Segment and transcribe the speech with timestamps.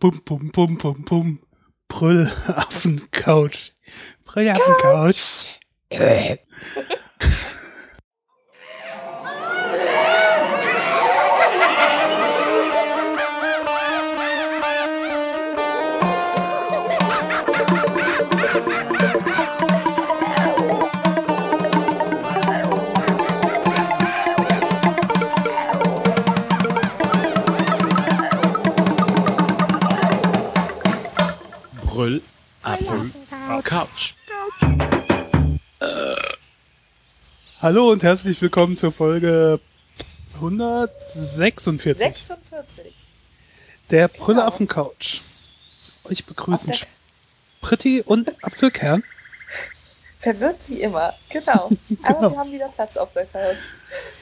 [0.00, 1.38] Bum, bum, bum, bum, bum.
[1.88, 3.72] Brüllaffen-Couch.
[4.26, 5.46] Brüllaffen-Couch.
[33.72, 34.12] Couch.
[37.62, 39.60] Hallo und herzlich willkommen zur Folge
[40.34, 42.92] 146 46.
[43.90, 44.24] der Genau.
[44.24, 45.20] Brüllaffen Couch.
[46.04, 46.74] Euch begrüßen
[47.62, 49.04] Spritti und Apfelkern.
[50.20, 51.14] Verwirrt wie immer.
[51.30, 51.70] Genau.
[52.02, 52.30] Aber Genau.
[52.30, 53.56] wir haben wieder Platz auf der Couch.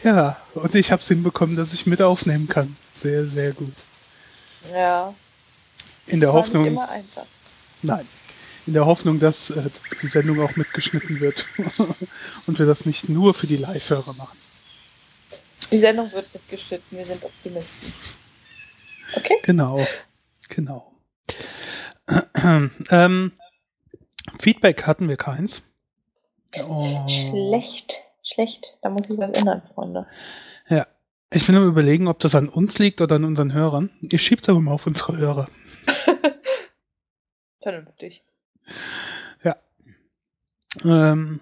[0.05, 2.77] Ja, und ich habe es hinbekommen, dass ich mit aufnehmen kann.
[2.95, 3.75] Sehr, sehr gut.
[4.73, 5.13] Ja.
[6.07, 7.27] In der Hoffnung, Nicht immer einfach.
[7.83, 8.07] nein,
[8.71, 9.69] in der Hoffnung, dass äh,
[10.01, 11.45] die Sendung auch mitgeschnitten wird
[12.47, 14.39] und wir das nicht nur für die Live-Hörer machen.
[15.73, 16.97] Die Sendung wird mitgeschnitten.
[16.97, 17.93] Wir sind Optimisten.
[19.17, 19.39] Okay?
[19.43, 19.85] Genau,
[20.49, 20.93] genau.
[22.91, 23.33] ähm,
[24.39, 25.63] Feedback hatten wir keins.
[26.65, 27.09] Oh.
[27.09, 28.05] Schlecht.
[28.23, 28.79] Schlecht.
[28.83, 30.07] Da muss ich was ändern, Freunde.
[30.69, 30.87] Ja,
[31.33, 33.91] ich bin am überlegen, ob das an uns liegt oder an unseren Hörern.
[34.01, 35.49] Ihr schiebt es aber mal auf unsere Hörer.
[37.61, 38.23] Vernünftig.
[40.85, 41.41] Ähm,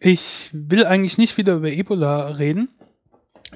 [0.00, 2.68] ich will eigentlich nicht wieder über Ebola reden,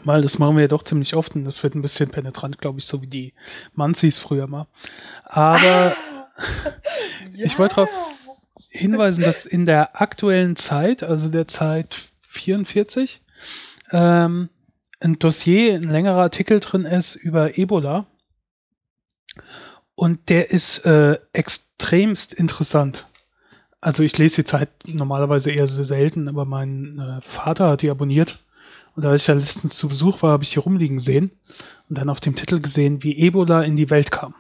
[0.05, 2.79] weil das machen wir ja doch ziemlich oft und das wird ein bisschen penetrant, glaube
[2.79, 3.35] ich, so wie die
[3.75, 4.67] Manzis früher mal.
[5.25, 5.95] Aber
[7.39, 7.91] Ich wollte drauf-
[8.71, 13.21] hinweisen, dass in der aktuellen Zeit, also der Zeit 44,
[13.91, 14.49] ähm,
[15.01, 18.07] ein Dossier, ein längerer Artikel drin ist über Ebola.
[19.95, 21.19] Und der ist äh,
[21.83, 23.07] extremst interessant.
[23.81, 27.91] Also ich lese die Zeit normalerweise eher sehr selten, aber mein äh, Vater hat die
[27.91, 28.39] abonniert.
[28.95, 31.33] Und da ich ja letztens zu Besuch war, habe ich die rumliegen sehen
[31.89, 34.35] und dann auf dem Titel gesehen, wie Ebola in die Welt kam.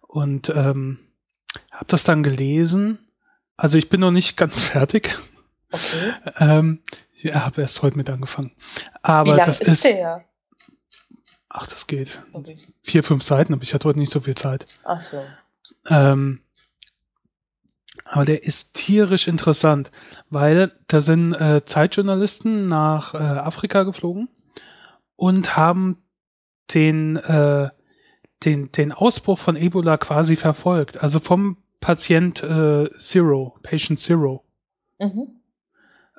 [0.00, 0.98] Und ähm,
[1.70, 2.98] habe das dann gelesen.
[3.56, 5.16] Also ich bin noch nicht ganz fertig.
[5.70, 6.12] Okay.
[6.38, 6.80] Ähm,
[7.12, 8.52] ich habe erst heute mit angefangen.
[9.02, 10.24] Aber Wie lang das ist, der?
[11.48, 12.20] ach, das geht.
[12.32, 12.58] Sorry.
[12.82, 14.66] Vier, fünf Seiten, aber ich hatte heute nicht so viel Zeit.
[14.82, 15.22] Ach so.
[15.88, 16.40] Ähm,
[18.04, 19.90] aber der ist tierisch interessant,
[20.30, 24.28] weil da sind äh, Zeitjournalisten nach äh, Afrika geflogen
[25.16, 25.98] und haben
[26.72, 27.70] den, äh,
[28.44, 31.02] den, den Ausbruch von Ebola quasi verfolgt.
[31.02, 34.44] Also vom Patient äh, Zero, Patient Zero.
[34.98, 35.40] Mhm.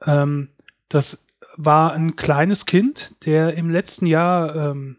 [0.05, 0.49] Ähm,
[0.89, 1.25] das
[1.55, 4.97] war ein kleines Kind, der im letzten Jahr, ähm,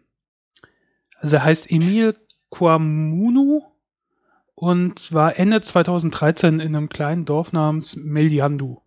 [1.19, 2.17] also er heißt Emil
[2.51, 3.63] Kwamunu
[4.59, 8.81] und war Ende 2013 in einem kleinen Dorf namens Meliandu.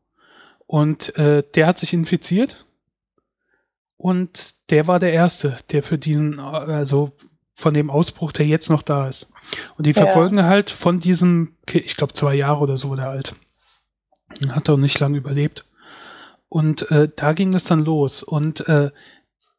[0.66, 2.66] Und äh, der hat sich infiziert
[3.96, 7.12] und der war der Erste, der für diesen, also
[7.54, 9.32] von dem Ausbruch, der jetzt noch da ist.
[9.78, 10.04] Und die Ja.
[10.04, 13.34] verfolgen halt von diesem, ich glaube zwei Jahre oder so der alt.
[14.48, 15.64] Hat auch nicht lange überlebt.
[16.50, 18.22] Und äh, da ging es dann los.
[18.22, 18.90] Und äh,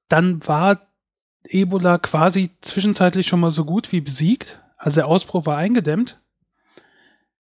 [0.09, 0.81] dann war
[1.43, 4.59] Ebola quasi zwischenzeitlich schon mal so gut wie besiegt.
[4.83, 6.19] Also der Ausbruch war eingedämmt.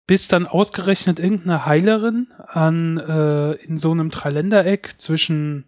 [0.08, 5.66] Bis dann ausgerechnet irgendeine Heilerin an äh, in so einem Dreiländereck zwischen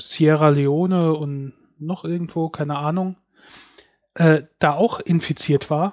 [0.00, 3.16] Sierra Leone und noch irgendwo, keine Ahnung,
[4.14, 5.92] äh, da auch infiziert war.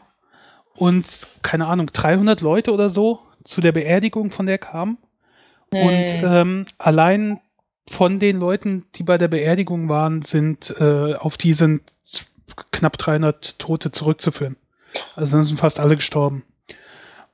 [0.74, 4.98] Und keine Ahnung, 300 Leute oder so zu der Beerdigung von der kamen.
[5.74, 6.24] Und Hm.
[6.24, 7.42] ähm, allein
[7.90, 11.82] von den Leuten, die bei der Beerdigung waren, sind äh, auf die sind
[12.72, 14.56] knapp 300 Tote zurückzuführen.
[15.16, 16.44] Also dann sind fast alle gestorben.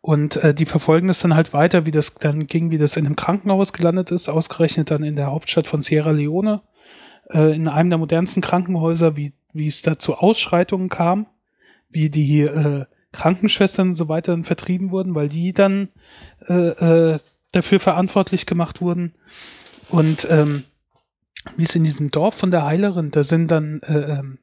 [0.01, 3.06] Und äh, die verfolgen das dann halt weiter, wie das dann ging, wie das in
[3.06, 6.62] einem Krankenhaus gelandet ist, ausgerechnet dann in der Hauptstadt von Sierra Leone,
[7.29, 11.26] äh, in einem der modernsten Krankenhäuser, wie, wie es da zu Ausschreitungen kam,
[11.90, 15.90] wie die äh, Krankenschwestern und so weiter dann vertrieben wurden, weil die dann
[16.47, 17.20] äh, äh,
[17.52, 19.16] dafür verantwortlich gemacht wurden.
[19.90, 20.64] Und ähm,
[21.55, 24.40] wie es in diesem Dorf von der Heilerin, da sind dann äh, ähm,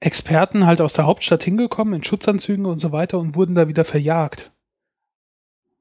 [0.00, 3.84] Experten halt aus der Hauptstadt hingekommen in Schutzanzügen und so weiter und wurden da wieder
[3.84, 4.52] verjagt.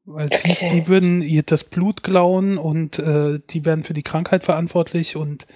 [0.05, 4.03] Weil es hieß, die würden ihr das Blut klauen und äh, die wären für die
[4.03, 5.47] Krankheit verantwortlich und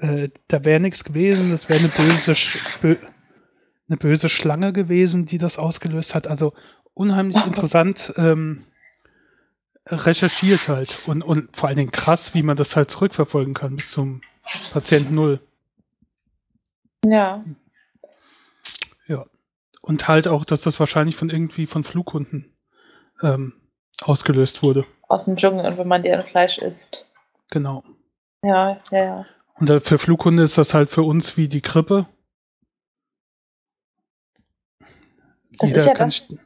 [0.00, 2.96] äh, da wäre nichts gewesen, das wäre eine böse, Sch bö
[3.88, 6.26] eine böse Schlange gewesen, die das ausgelöst hat.
[6.26, 6.52] Also
[6.94, 8.64] unheimlich interessant ähm,
[9.86, 13.90] recherchiert halt und, und vor allen Dingen krass, wie man das halt zurückverfolgen kann bis
[13.90, 14.20] zum
[14.72, 15.40] Patient Null.
[17.04, 17.44] Ja.
[19.88, 22.54] Und halt auch, dass das wahrscheinlich von irgendwie von Flughunden
[23.22, 23.54] ähm,
[24.02, 24.84] ausgelöst wurde.
[25.08, 27.06] Aus dem Dschungel und wenn man deren Fleisch isst.
[27.50, 27.82] Genau.
[28.44, 29.26] Ja, ja, ja.
[29.54, 32.06] Und für Flughunde ist das halt für uns wie die Grippe.
[35.58, 36.38] Das ist ja kann das- sich,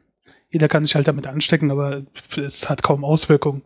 [0.51, 2.03] jeder kann sich halt damit anstecken, aber
[2.37, 3.63] es hat kaum Auswirkungen.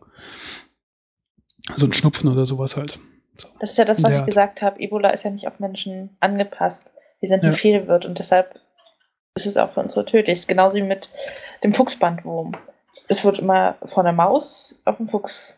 [1.75, 2.99] So ein Schnupfen oder sowas halt.
[3.37, 3.47] So.
[3.59, 4.79] Das ist ja das, was ich gesagt habe.
[4.79, 6.93] Ebola ist ja nicht auf Menschen angepasst.
[7.19, 7.57] Wir sind ein Ja.
[7.57, 8.59] Fehlwirt und deshalb
[9.45, 10.35] ist es auch für uns so tödlich.
[10.35, 11.09] Es ist genauso wie mit
[11.63, 12.51] dem Fuchsbandwurm.
[13.07, 15.57] Es wird immer von der Maus auf den Fuchs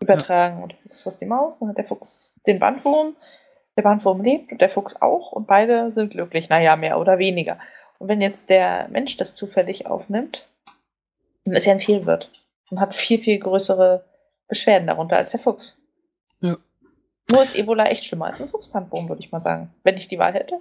[0.00, 0.62] übertragen.
[0.62, 3.16] Und der Fuchs frisst die Maus, dann hat der Fuchs den Bandwurm.
[3.76, 6.48] Der Bandwurm lebt und der Fuchs auch und beide sind glücklich.
[6.48, 7.58] Naja, mehr oder weniger.
[7.98, 10.48] Und wenn jetzt der Mensch das zufällig aufnimmt,
[11.44, 12.30] dann ist er ein Fehlwirt
[12.70, 14.04] und hat viel, viel größere
[14.48, 15.76] Beschwerden darunter als der Fuchs.
[16.40, 16.56] Ja.
[17.30, 19.74] Nur ist Ebola echt schlimmer als ein Fuchsbandwurm, würde ich mal sagen.
[19.82, 20.60] Wenn ich die Wahl hätte.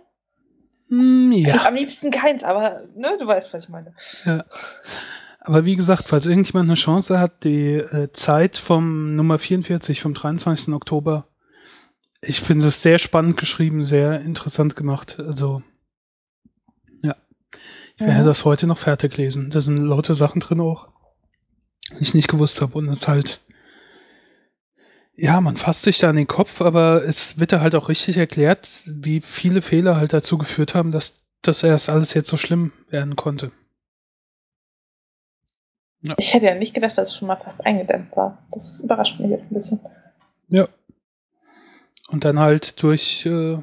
[1.00, 1.66] Hm, ja.
[1.66, 3.94] Am liebsten keins, aber ne, du weißt, was ich meine.
[5.40, 10.14] Aber wie gesagt, falls irgendjemand eine Chance hat, die äh, Zeit vom Nummer 44, vom
[10.14, 10.74] 23.
[10.74, 11.28] Oktober,
[12.22, 15.20] ich finde es sehr spannend geschrieben, sehr interessant gemacht.
[15.20, 15.62] Also,
[17.02, 17.16] ja.
[17.96, 18.26] Ich werde Mhm.
[18.28, 19.50] das heute noch fertig lesen.
[19.50, 20.88] Da sind laute Sachen drin auch,
[21.92, 22.78] die ich nicht gewusst habe.
[22.78, 23.42] Und es ist halt,
[25.16, 28.18] ja, man fasst sich da an den Kopf, aber es wird da halt auch richtig
[28.18, 32.72] erklärt, wie viele Fehler halt dazu geführt haben, dass das erst alles jetzt so schlimm
[32.90, 33.52] werden konnte.
[36.18, 38.46] Ich hätte ja nicht gedacht, dass es schon mal fast eingedämmt war.
[38.52, 39.80] Das überrascht mich jetzt ein bisschen.
[40.50, 40.68] Ja.
[42.10, 43.60] Und dann halt durch äh.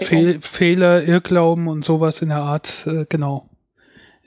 [0.00, 3.49] Fehl Fehler, Irrglauben und sowas in der Art, äh, genau,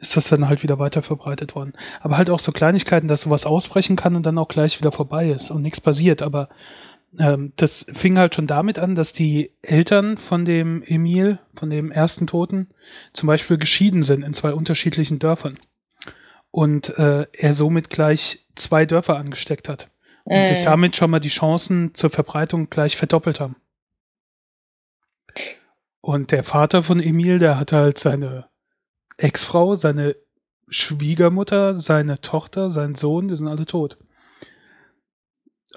[0.03, 1.73] ist das dann halt wieder weiter verbreitet worden.
[2.01, 5.29] Aber halt auch so Kleinigkeiten, dass sowas ausbrechen kann und dann auch gleich wieder vorbei
[5.29, 6.21] ist und nichts passiert.
[6.21, 6.49] Aber
[7.17, 11.89] ähm, das fing halt schon damit an, dass die Eltern von dem Emil, von dem
[11.91, 12.67] ersten Toten,
[13.13, 15.57] zum Beispiel geschieden sind in zwei unterschiedlichen Dörfern.
[16.51, 19.89] Und äh, er somit gleich zwei Dörfer angesteckt hat.
[20.25, 20.65] Und sich Mm.
[20.65, 23.55] damit schon mal die Chancen zur Verbreitung gleich verdoppelt haben.
[26.01, 28.45] Und der Vater von Emil, der hatte halt seine
[29.17, 30.15] Ex-Frau, seine
[30.69, 33.97] Schwiegermutter, seine Tochter, sein Sohn, die sind alle tot.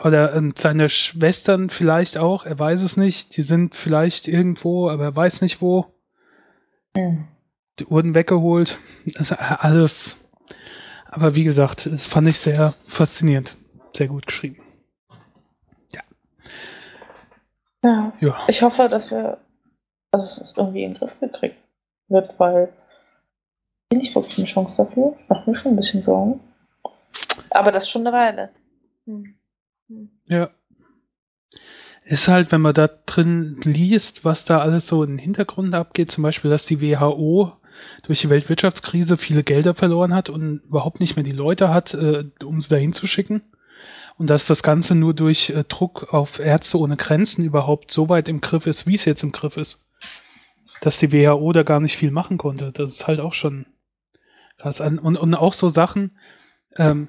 [0.02, 3.36] Oder und seine Schwestern vielleicht auch, er weiß es nicht.
[3.36, 5.86] Die sind vielleicht irgendwo, aber er weiß nicht wo.
[6.96, 7.24] Mm.
[7.78, 8.78] Die wurden weggeholt.
[9.06, 10.16] Das ist alles.
[11.06, 13.56] Aber wie gesagt, das fand ich sehr faszinierend.
[13.94, 14.62] Sehr gut geschrieben.
[17.82, 18.12] Ja.
[18.20, 18.44] Ja.
[18.48, 19.38] Ich hoffe, dass wir,
[20.10, 21.56] dass es irgendwie in den Griff gekriegt
[22.08, 22.72] wird, weil
[23.90, 25.16] ich nicht wirklich eine Chance dafür.
[25.28, 26.40] Macht mir schon ein bisschen Sorgen.
[27.50, 28.50] Aber das ist schon eine Weile.
[29.06, 29.34] Hm.
[29.88, 30.10] Hm.
[30.28, 30.50] Ja.
[32.04, 36.10] Ist halt, wenn man da drin liest, was da alles so in den Hintergrund abgeht,
[36.10, 37.52] zum Beispiel, dass die WHO
[38.04, 42.24] durch die Weltwirtschaftskrise viele Gelder verloren hat und überhaupt nicht mehr die Leute hat, äh,
[42.44, 43.42] um sie dahin zu schicken.
[44.18, 48.28] Und dass das Ganze nur durch äh, Druck auf Ärzte ohne Grenzen überhaupt so weit
[48.28, 49.84] im Griff ist, wie es jetzt im Griff ist.
[50.80, 52.72] Dass die WHO da gar nicht viel machen konnte.
[52.72, 53.66] Das ist halt auch schon
[54.58, 54.80] krass.
[54.80, 56.16] Und, und auch so Sachen,
[56.76, 57.08] ähm,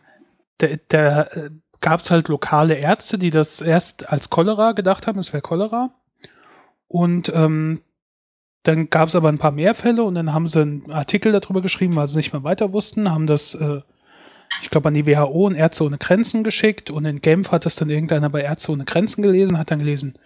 [0.57, 1.49] da, da äh,
[1.81, 5.91] gab es halt lokale Ärzte, die das erst als Cholera gedacht haben, es wäre Cholera.
[6.87, 7.81] Und ähm,
[8.63, 11.61] dann gab es aber ein paar mehr Fälle und dann haben sie einen Artikel darüber
[11.61, 13.81] geschrieben, weil sie nicht mehr weiter wussten, haben das, äh,
[14.61, 17.75] ich glaube, an die WHO und Ärzte ohne Grenzen geschickt und in Genf hat das
[17.75, 20.18] dann irgendeiner bei Ärzte ohne Grenzen gelesen, hat dann gelesen,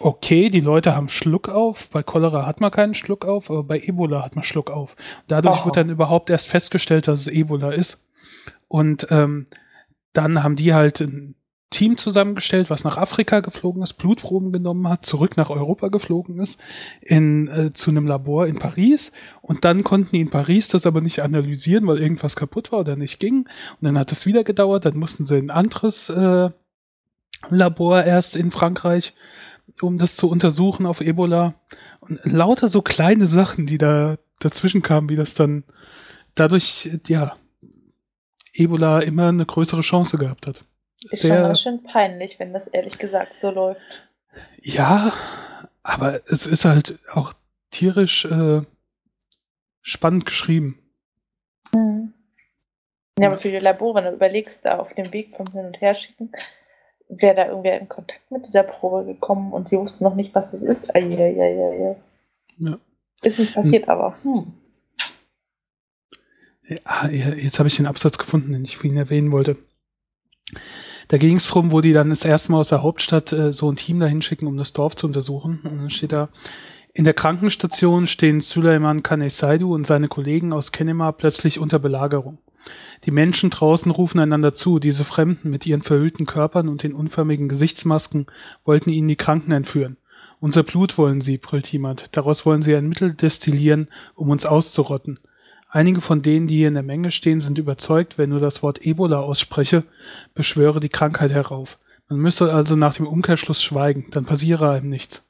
[0.00, 3.80] okay, die Leute haben Schluck auf, bei Cholera hat man keinen Schluck auf, aber bei
[3.80, 4.96] Ebola hat man Schluck auf.
[5.28, 5.64] Dadurch Aha.
[5.64, 8.02] wurde dann überhaupt erst festgestellt, dass es Ebola ist.
[8.68, 9.46] Und ähm,
[10.12, 11.34] dann haben die halt ein
[11.72, 16.60] Team zusammengestellt, was nach Afrika geflogen ist, Blutproben genommen hat, zurück nach Europa geflogen ist,
[17.00, 19.10] in, äh, zu einem Labor in Paris.
[19.40, 22.94] Und dann konnten die in Paris das aber nicht analysieren, weil irgendwas kaputt war oder
[22.94, 23.48] nicht ging.
[23.80, 26.50] Und dann hat es wieder gedauert, dann mussten sie in ein anderes äh,
[27.48, 29.14] Labor erst in Frankreich,
[29.80, 31.54] um das zu untersuchen auf Ebola.
[32.00, 35.64] Und lauter so kleine Sachen, die da dazwischen kamen, wie das dann
[36.34, 37.36] dadurch, ja,
[38.52, 40.64] Ebola immer eine größere Chance gehabt hat.
[41.10, 44.08] Ist schon ganz schön peinlich, wenn das ehrlich gesagt so läuft.
[44.60, 45.12] Ja,
[45.82, 47.34] aber es ist halt auch
[47.70, 48.62] tierisch äh,
[49.80, 50.78] spannend geschrieben.
[51.74, 52.12] Hm.
[53.18, 55.80] Ja, aber für die Labore, wenn du überlegst, da auf dem Weg vom Hin- und
[55.80, 56.32] Herschicken,
[57.20, 60.52] wäre da irgendwer in Kontakt mit dieser Probe gekommen und sie wussten noch nicht, was
[60.52, 60.94] es ist.
[60.94, 61.96] Eieieiei.
[62.58, 62.78] Ja.
[63.22, 64.52] Ist nicht passiert, aber hm.
[66.68, 69.56] Ja, jetzt habe ich den Absatz gefunden, den ich vorhin erwähnen wollte.
[71.08, 73.70] Da ging es darum, wo die dann das erste Mal aus der Hauptstadt äh, so
[73.70, 75.60] ein Team dahin schicken, um das Dorf zu untersuchen.
[75.64, 76.28] Und dann steht da,
[76.94, 82.38] in der Krankenstation stehen Suleiman Kanesaidu und seine Kollegen aus Kenema plötzlich unter Belagerung.
[83.04, 87.48] Die Menschen draußen rufen einander zu, diese Fremden mit ihren verhüllten Körpern und den unförmigen
[87.48, 88.26] Gesichtsmasken
[88.64, 89.96] wollten ihnen die Kranken entführen.
[90.38, 92.16] Unser Blut wollen sie, brüllt jemand.
[92.16, 95.18] Daraus wollen sie ein Mittel destillieren, um uns auszurotten.
[95.68, 98.84] Einige von denen, die hier in der Menge stehen, sind überzeugt, wenn nur das Wort
[98.84, 99.84] Ebola ausspreche,
[100.34, 101.78] beschwöre die Krankheit herauf.
[102.08, 105.26] Man müsse also nach dem Umkehrschluss schweigen, dann passiere einem nichts.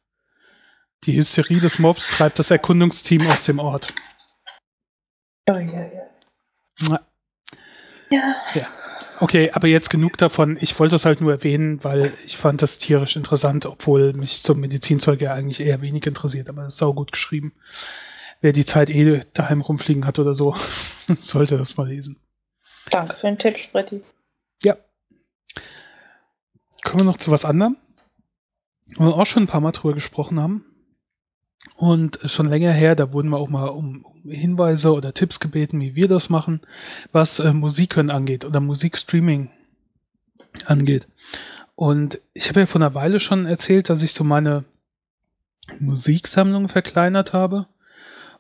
[1.04, 3.94] Die Hysterie des Mobs treibt das Erkundungsteam aus dem Ort.
[5.48, 5.86] Oh, ja,
[6.88, 7.00] ja.
[8.12, 8.36] Ja.
[8.54, 8.66] Ja.
[9.20, 10.58] Okay, aber jetzt genug davon.
[10.60, 14.58] Ich wollte das halt nur erwähnen, weil ich fand das tierisch interessant, obwohl mich zum
[14.58, 17.52] Medizinzeug ja eigentlich eher wenig interessiert, aber es ist sau gut geschrieben.
[18.40, 20.56] Wer die Zeit eh daheim rumfliegen hat oder so,
[21.16, 22.18] sollte das mal lesen.
[22.90, 24.02] Danke für den Tipp, Spritti.
[24.62, 24.76] Ja.
[26.82, 27.76] Kommen wir noch zu was anderem,
[28.96, 30.64] wo wir auch schon ein paar Mal drüber gesprochen haben.
[31.74, 35.94] Und schon länger her, da wurden wir auch mal um, Hinweise oder Tipps gebeten, wie
[35.94, 36.60] wir das machen,
[37.12, 39.50] was äh, Musikhören angeht oder Musikstreaming
[40.64, 41.08] angeht.
[41.74, 44.64] Und ich habe ja vor einer Weile schon erzählt, dass ich so meine
[45.80, 47.66] Musiksammlung verkleinert habe.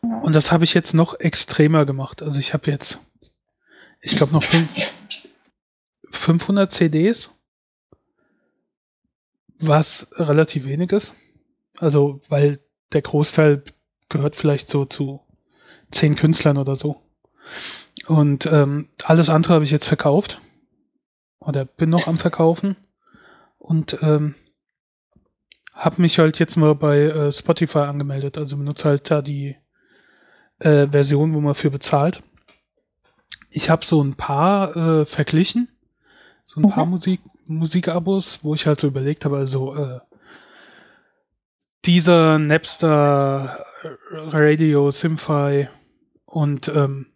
[0.00, 2.22] Und das habe ich jetzt noch extremer gemacht.
[2.22, 3.00] Also ich habe jetzt,
[4.00, 4.68] ich glaube noch fünf,
[6.10, 7.34] 500 CDs,
[9.58, 11.14] was relativ wenig ist.
[11.78, 12.60] Also, weil
[12.92, 13.64] der Großteil
[14.08, 15.20] gehört vielleicht so zu
[15.90, 17.00] zehn Künstlern oder so.
[18.06, 20.40] Und ähm, alles andere habe ich jetzt verkauft.
[21.38, 22.76] Oder bin noch am Verkaufen.
[23.58, 24.34] Und ähm,
[25.72, 28.38] habe mich halt jetzt mal bei äh, Spotify angemeldet.
[28.38, 29.56] Also benutze halt da die
[30.58, 32.22] äh, Version, wo man für bezahlt.
[33.50, 35.68] Ich habe so ein paar äh, verglichen.
[36.44, 36.92] So ein paar Mhm.
[36.92, 40.00] Musik, Musikabos, wo ich halt so überlegt habe, also äh,
[41.84, 43.66] dieser Napster,
[44.10, 45.68] Radio, Simfy
[46.24, 47.06] und ähm,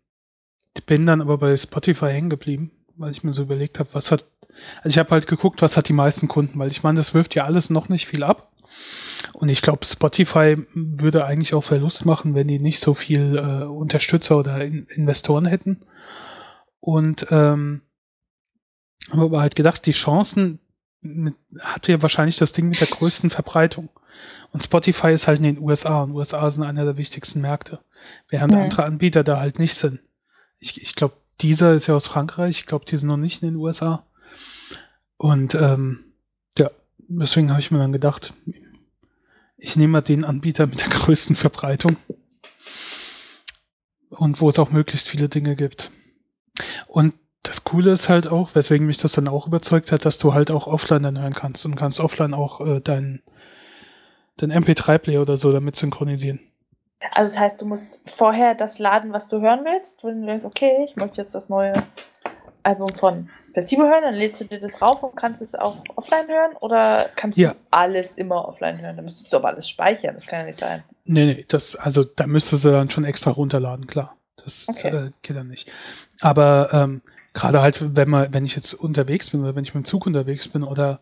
[0.86, 4.24] bin dann aber bei Spotify hängen geblieben, weil ich mir so überlegt habe, was hat,
[4.78, 7.34] also ich habe halt geguckt, was hat die meisten Kunden, weil ich meine, das wirft
[7.34, 8.52] ja alles noch nicht viel ab.
[9.32, 13.64] Und ich glaube, Spotify würde eigentlich auch Verlust machen, wenn die nicht so viel äh,
[13.64, 15.84] Unterstützer oder in Investoren hätten.
[16.80, 17.82] Und ähm,
[19.10, 20.58] habe aber halt gedacht, die Chancen
[21.00, 23.88] mit, hat ja wahrscheinlich das Ding mit der größten Verbreitung.
[24.52, 27.80] Und Spotify ist halt in den USA und USA sind einer der wichtigsten Märkte,
[28.28, 28.58] während Mhm.
[28.60, 30.00] andere Anbieter da halt nicht sind.
[30.58, 33.48] Ich, ich glaube, dieser ist ja aus Frankreich, ich glaube, die sind noch nicht in
[33.50, 34.06] den USA.
[35.18, 36.04] Und ähm,
[36.56, 36.70] ja,
[37.08, 38.32] deswegen habe ich mir dann gedacht,
[39.58, 41.96] ich nehme mal den Anbieter mit der größten Verbreitung
[44.10, 45.90] und wo es auch möglichst viele Dinge gibt.
[46.86, 50.34] Und das Coole ist halt auch, weswegen mich das dann auch überzeugt hat, dass du
[50.34, 53.22] halt auch offline dann hören kannst und kannst offline auch äh, dein,
[54.36, 56.40] dein MP3-Player oder so damit synchronisieren.
[57.12, 60.02] Also das heißt, du musst vorher das laden, was du hören willst.
[60.04, 61.72] Wenn du denkst, okay, ich möchte jetzt das neue
[62.62, 66.26] Album von Placebo hören, dann lädst du dir das rauf und kannst es auch offline
[66.28, 66.56] hören?
[66.60, 67.50] Oder kannst Ja.
[67.52, 68.96] du alles immer offline hören?
[68.96, 70.14] Dann müsstest du aber alles speichern.
[70.14, 70.82] Das kann ja nicht sein.
[71.04, 74.16] Nee, nee, das, also da müsstest du dann schon extra runterladen, klar.
[74.44, 74.88] Das Okay.
[74.88, 75.70] äh, geht dann nicht.
[76.20, 77.02] Aber ähm,
[77.34, 80.06] gerade halt, wenn man, wenn ich jetzt unterwegs bin oder wenn ich mit dem Zug
[80.06, 81.00] unterwegs bin oder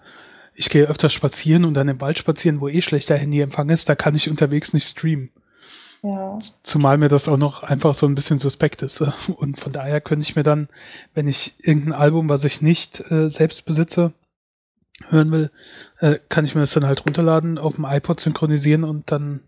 [0.54, 3.94] ich gehe öfters spazieren und dann im Wald spazieren, wo eh schlechter Handyempfang ist, da
[3.94, 5.30] kann ich unterwegs nicht streamen.
[6.02, 6.38] Ja.
[6.62, 9.00] Zumal mir das auch noch einfach so ein bisschen suspekt ist.
[9.00, 10.68] äh, Und von daher könnte ich mir dann,
[11.14, 14.12] wenn ich irgendein Album, was ich nicht äh, selbst besitze,
[15.08, 15.50] hören will,
[16.00, 19.40] äh, kann ich mir das dann halt runterladen, auf dem iPod synchronisieren und dann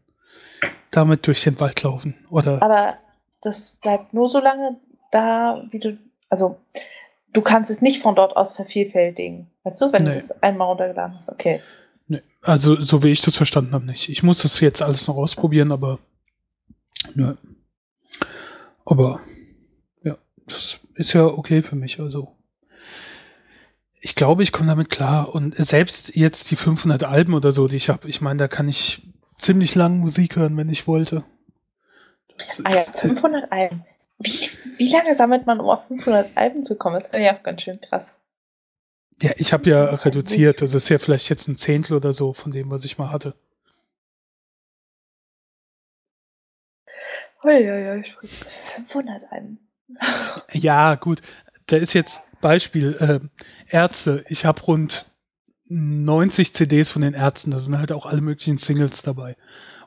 [0.91, 2.15] damit durch den Wald laufen.
[2.31, 2.95] Oder Aber
[3.43, 4.77] das bleibt nur so lange
[5.13, 5.99] da, wie du.
[6.31, 6.59] Also,
[7.33, 9.51] du kannst es nicht von dort aus vervielfältigen.
[9.65, 10.11] Weißt du, wenn Nee.
[10.11, 11.31] du es einmal runtergeladen hast.
[11.31, 11.61] Okay.
[12.09, 14.09] ne, also so wie ich das verstanden habe, nicht.
[14.09, 15.99] Ich muss das jetzt alles noch ausprobieren, aber
[17.15, 17.37] ne.
[18.85, 19.21] Aber
[20.05, 20.17] ja,
[20.47, 21.99] das ist ja okay für mich.
[22.01, 22.33] Also
[24.01, 25.35] ich glaube, ich komme damit klar.
[25.35, 28.69] Und selbst jetzt die 500 Alben oder so, die ich habe, ich meine, da kann
[28.69, 29.03] ich
[29.39, 31.25] ziemlich lang Musik hören, wenn ich wollte.
[32.39, 33.85] Das Ah ja, ist- 500 Alben.
[34.19, 34.31] Wie,
[34.77, 36.97] wie lange sammelt man, um auf 500 Alben zu kommen?
[36.97, 38.21] Das ist ja auch ganz schön krass.
[39.23, 40.61] ja, ich habe ja reduziert.
[40.63, 43.35] Das ist ja vielleicht jetzt ein Zehntel oder so von dem, was ich mal hatte.
[47.45, 48.05] Uiuiui,
[48.77, 49.59] 500 Alben.
[50.53, 51.23] Ja, gut.
[51.67, 53.31] Da ist jetzt Beispiel ähm,
[53.69, 54.25] Ärzte.
[54.29, 55.07] Ich habe rund
[55.69, 57.51] 90 CDs von den Ärzten.
[57.53, 59.37] Da sind halt auch alle möglichen Singles dabei.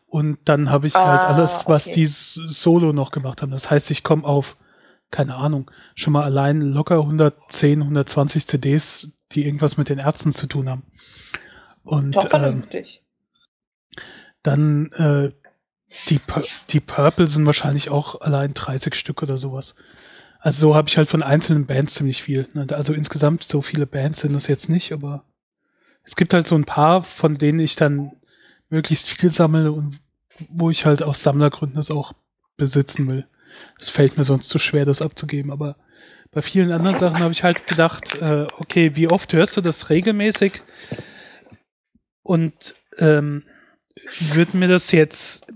[0.08, 1.96] Und dann habe ich halt Ah, alles, was okay.
[1.96, 3.52] die solo noch gemacht haben.
[3.52, 4.58] Das heißt, ich komme auf,
[5.12, 10.48] keine Ahnung, schon mal allein locker 110, 120 CDs, die irgendwas mit den Ärzten zu
[10.48, 10.84] tun haben.
[11.84, 13.02] Und Doch ähm, vernünftig.
[14.44, 15.32] dann äh,
[16.10, 19.76] die, Pur- die Purple sind wahrscheinlich auch allein 30 Stück oder sowas.
[20.40, 22.48] Also so habe ich halt von einzelnen Bands ziemlich viel.
[22.54, 22.68] ne?
[22.72, 25.24] Also insgesamt so viele Bands sind das jetzt nicht, aber
[26.04, 28.12] es gibt halt so ein paar, von denen ich dann
[28.70, 30.00] möglichst viel sammle und
[30.50, 32.14] wo ich halt aus Sammlergründen das auch
[32.56, 33.28] besitzen will.
[33.80, 35.76] Es fällt mir sonst zu schwer, das abzugeben, aber
[36.32, 39.90] bei vielen anderen Sachen habe ich halt gedacht, äh, okay, wie oft hörst du das
[39.90, 40.62] regelmäßig?
[42.24, 43.44] Und ähm,
[44.34, 45.48] würde mir das jetzt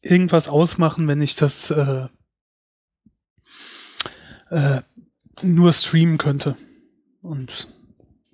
[0.00, 2.06] irgendwas ausmachen, wenn ich das äh,
[4.50, 4.82] äh,
[5.42, 6.56] nur streamen könnte.
[7.20, 7.68] Und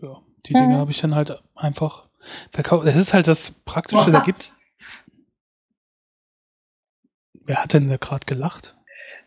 [0.01, 0.81] ja, die Dinge Mhm.
[0.81, 2.09] habe ich dann halt einfach
[2.53, 2.87] verkauft.
[2.87, 4.59] Das ist halt das Praktische, da gibt's.
[7.45, 8.77] Wer hat denn da gerade gelacht?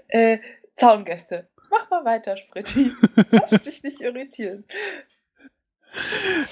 [0.08, 0.40] Äh,
[0.76, 1.48] Zaungäste.
[1.70, 2.92] Mach mal weiter, Spritti.
[3.32, 4.66] Lass dich nicht irritieren.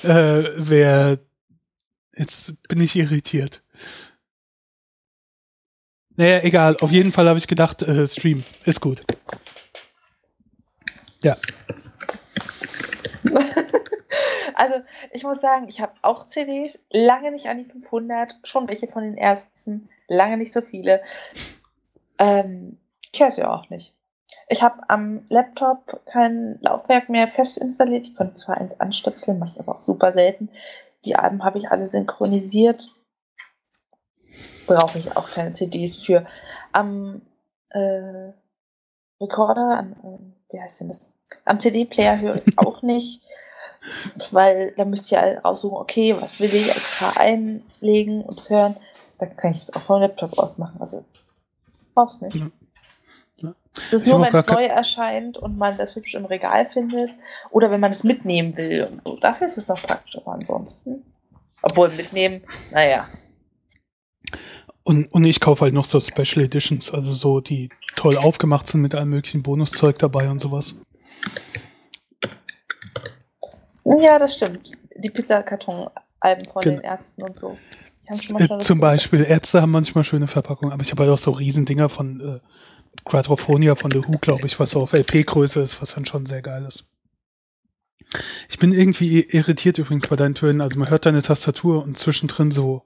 [0.03, 1.19] Äh, wer.
[2.15, 3.63] Jetzt bin ich irritiert.
[6.15, 6.77] Naja, egal.
[6.81, 9.01] Auf jeden Fall habe ich gedacht, äh, Stream ist gut.
[11.21, 11.35] Ja.
[14.55, 14.75] Also,
[15.11, 19.03] ich muss sagen, ich habe auch CDs, lange nicht an die 500, schon welche von
[19.03, 21.01] den ersten, lange nicht so viele.
[22.19, 22.77] Ähm,
[23.13, 23.93] ich höre sie auch nicht.
[24.49, 28.07] Ich habe am Laptop kein Laufwerk mehr fest installiert.
[28.07, 30.49] Ich konnte zwar eins anstöpseln, mache ich aber auch super selten.
[31.05, 32.83] Die Alben habe ich alle synchronisiert.
[34.65, 36.25] Brauche ich auch keine CDs für.
[36.71, 37.21] Am
[37.69, 38.31] äh,
[39.21, 41.13] Recorder, am, äh, wie heißt denn das?
[41.45, 43.21] Am CD-Player höre ich auch nicht,
[44.31, 48.77] weil da müsst ihr halt aussuchen, okay, was will ich extra einlegen und hören.
[49.19, 50.77] Da kann ich es auch vom Laptop aus machen.
[50.79, 51.05] Also
[51.93, 52.35] brauch's nicht.
[52.35, 52.49] Ja.
[53.43, 53.53] Ja.
[53.91, 57.11] Das ist Ich nur, wenn es neu erscheint und man das hübsch im Regal findet
[57.51, 59.17] oder wenn man es mitnehmen will und so.
[59.17, 61.03] Dafür ist es noch praktisch, aber ansonsten.
[61.61, 63.07] Obwohl mitnehmen, naja.
[64.83, 68.81] Und, und ich kaufe halt noch so Special Editions, also so, die toll aufgemacht sind
[68.81, 70.75] mit allem möglichen Bonuszeug dabei und sowas.
[73.85, 74.71] Ja, das stimmt.
[74.97, 76.75] Die Pizzakarton-Alben von Genau.
[76.77, 77.57] den Ärzten und so.
[78.05, 81.03] Die haben schon mal Äh, zum Beispiel, Ärzte haben manchmal schöne Verpackungen, aber ich habe
[81.03, 82.39] halt auch so Riesendinger von äh,
[83.05, 86.41] Quadrophonia von The Who, glaube ich, was so auf LP-Größe ist, was dann schon sehr
[86.41, 86.87] geil ist.
[88.49, 90.61] Ich bin irgendwie irritiert übrigens bei deinen Tönen.
[90.61, 92.83] Also man hört deine Tastatur und zwischendrin so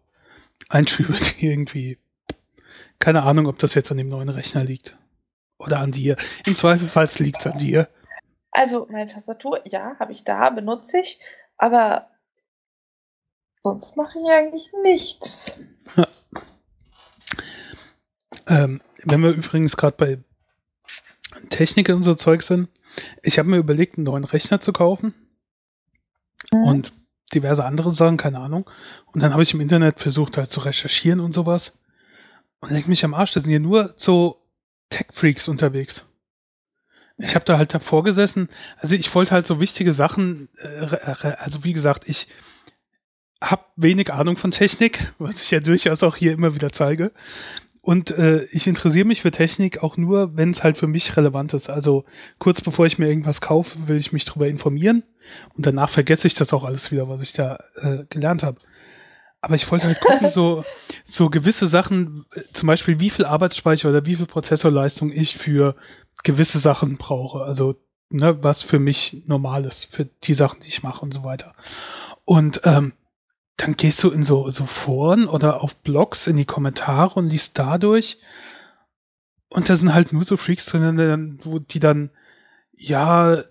[0.70, 1.98] Einschübe, die irgendwie.
[3.00, 4.98] Keine Ahnung, ob das jetzt an dem neuen Rechner liegt.
[5.60, 6.18] Oder an dir.
[6.46, 7.90] Im Zweifelsfall liegt es an dir.
[8.52, 11.20] Also, meine Tastatur, ja, habe ich da, benutze ich,
[11.58, 12.10] aber
[13.62, 15.60] sonst mache ich eigentlich nichts.
[18.50, 20.20] Ähm, wenn wir übrigens gerade bei
[21.50, 22.70] Technik und so Zeug sind,
[23.22, 25.14] ich habe mir überlegt, einen neuen Rechner zu kaufen
[26.52, 26.64] Mhm.
[26.64, 26.94] und
[27.34, 28.70] diverse andere Sachen, keine Ahnung.
[29.08, 31.78] Und dann habe ich im Internet versucht halt zu recherchieren und sowas.
[32.60, 34.42] Und leg mich am Arsch, da sind hier nur so
[34.90, 36.06] Tech-Freaks unterwegs.
[37.18, 40.98] Ich habe da halt davor gesessen, also ich wollte halt so wichtige Sachen, äh,
[41.40, 42.28] also wie gesagt, ich
[43.42, 47.12] habe wenig Ahnung von Technik, was ich ja durchaus auch hier immer wieder zeige.
[47.88, 51.54] Und äh, ich interessiere mich für Technik auch nur, wenn es halt für mich relevant
[51.54, 51.70] ist.
[51.70, 52.04] Also
[52.38, 55.04] kurz bevor ich mir irgendwas kaufe, will ich mich darüber informieren
[55.56, 58.60] und danach vergesse ich das auch alles wieder, was ich da äh, gelernt habe.
[59.40, 60.66] Aber ich wollte halt gucken, so,
[61.06, 65.78] so gewisse Sachen, äh, zum Beispiel wie viel Arbeitsspeicher oder wie viel Prozessorleistung ich für
[66.26, 67.46] gewisse Sachen brauche.
[67.46, 67.76] Also
[68.10, 71.54] ne, was für mich normal ist, für die Sachen, die ich mache und so weiter.
[72.26, 72.92] Und ähm,
[73.58, 77.58] dann gehst du in so, so Foren oder auf Blogs in die Kommentare und liest
[77.58, 78.20] dadurch.
[79.50, 82.12] Und da sind halt nur so Freaks drin, wo die dann,
[82.74, 83.44] ja,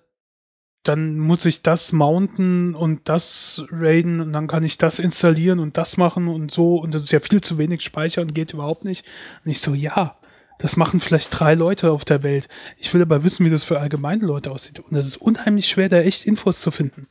[0.84, 5.76] dann muss ich das mounten und das raiden und dann kann ich das installieren und
[5.76, 8.84] das machen und so und das ist ja viel zu wenig Speicher und geht überhaupt
[8.84, 9.04] nicht.
[9.44, 10.16] Und ich so, ja,
[10.60, 12.48] das machen vielleicht drei Leute auf der Welt.
[12.78, 14.78] Ich will aber wissen, wie das für allgemeine Leute aussieht.
[14.78, 17.08] Und es ist unheimlich schwer, da echt Infos zu finden.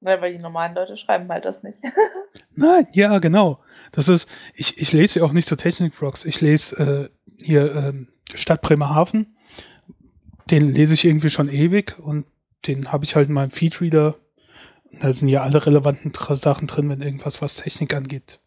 [0.00, 1.78] Ja, weil die normalen Leute schreiben halt das nicht.
[2.54, 3.60] Nein, ja, genau.
[3.92, 6.24] Das ist, ich, ich lese ja auch nicht so Technik-Blogs.
[6.24, 9.36] Ich lese äh, hier ähm, Stadt Bremerhaven.
[10.50, 12.26] Den lese ich irgendwie schon ewig und
[12.66, 14.16] den habe ich halt in meinem Feedreader.
[15.00, 18.40] Da sind ja alle relevanten Sachen drin, wenn irgendwas was Technik angeht.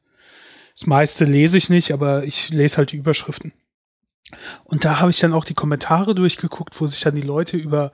[0.74, 3.52] Das meiste lese ich nicht, aber ich lese halt die Überschriften.
[4.64, 7.92] Und da habe ich dann auch die Kommentare durchgeguckt, wo sich dann die Leute über,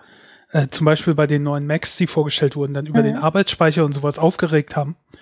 [0.51, 3.05] äh, zum Beispiel bei den neuen Macs, die vorgestellt wurden, dann über Mhm.
[3.05, 4.95] den Arbeitsspeicher und sowas aufgeregt haben.
[5.11, 5.19] Und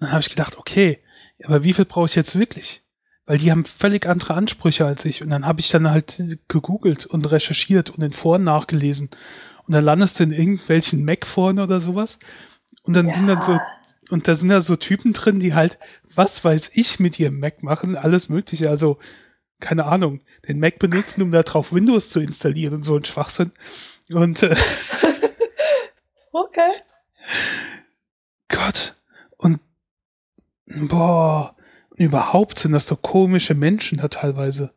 [0.00, 0.98] dann habe ich gedacht, okay,
[1.44, 2.82] aber wie viel brauche ich jetzt wirklich?
[3.26, 5.22] Weil die haben völlig andere Ansprüche als ich.
[5.22, 9.10] Und dann habe ich dann halt gegoogelt und recherchiert und in Foren nachgelesen.
[9.66, 12.20] und dann landest du in irgendwelchen Mac-Foren oder sowas
[12.82, 13.58] und dann sind dann so,
[14.10, 15.78] und da sind da so Typen drin, die halt,
[16.14, 18.98] was weiß ich, mit ihrem Mac machen, alles mögliche, also
[19.58, 23.50] keine Ahnung, den Mac benutzen, um da drauf Windows zu installieren und so ein Schwachsinn.
[24.10, 24.54] Und äh,
[26.32, 26.72] okay.
[28.48, 28.94] Gott.
[29.36, 29.60] Und
[30.66, 31.54] boah,
[31.96, 34.72] überhaupt sind das so komische Menschen da teilweise.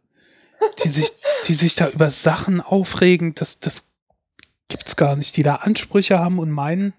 [0.83, 1.09] Die sich,
[1.47, 3.83] die sich da über Sachen aufregen, das, das
[4.67, 6.93] gibt's gar nicht, die da Ansprüche haben und meinen,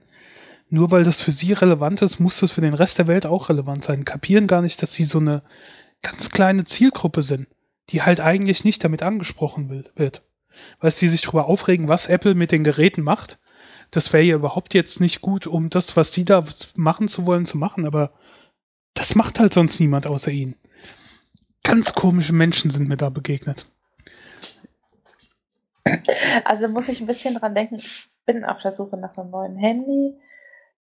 [0.70, 3.48] nur weil das für sie relevant ist, muss das für den Rest der Welt auch
[3.48, 4.04] relevant sein.
[4.04, 5.42] Kapieren gar nicht, dass sie so eine
[6.00, 7.48] ganz kleine Zielgruppe sind,
[7.90, 10.22] die halt eigentlich nicht damit angesprochen wird.
[10.80, 13.38] Weil sie sich darüber aufregen, was Apple mit den Geräten macht.
[13.90, 16.44] Das wäre ja überhaupt jetzt nicht gut, um das, was sie da
[16.74, 18.12] machen zu wollen, zu machen, aber
[18.94, 20.56] das macht halt sonst niemand außer ihnen.
[21.64, 23.66] Ganz komische Menschen sind mir da begegnet.
[26.44, 29.56] Also muss ich ein bisschen dran denken, ich bin auf der Suche nach einem neuen
[29.56, 30.14] Handy.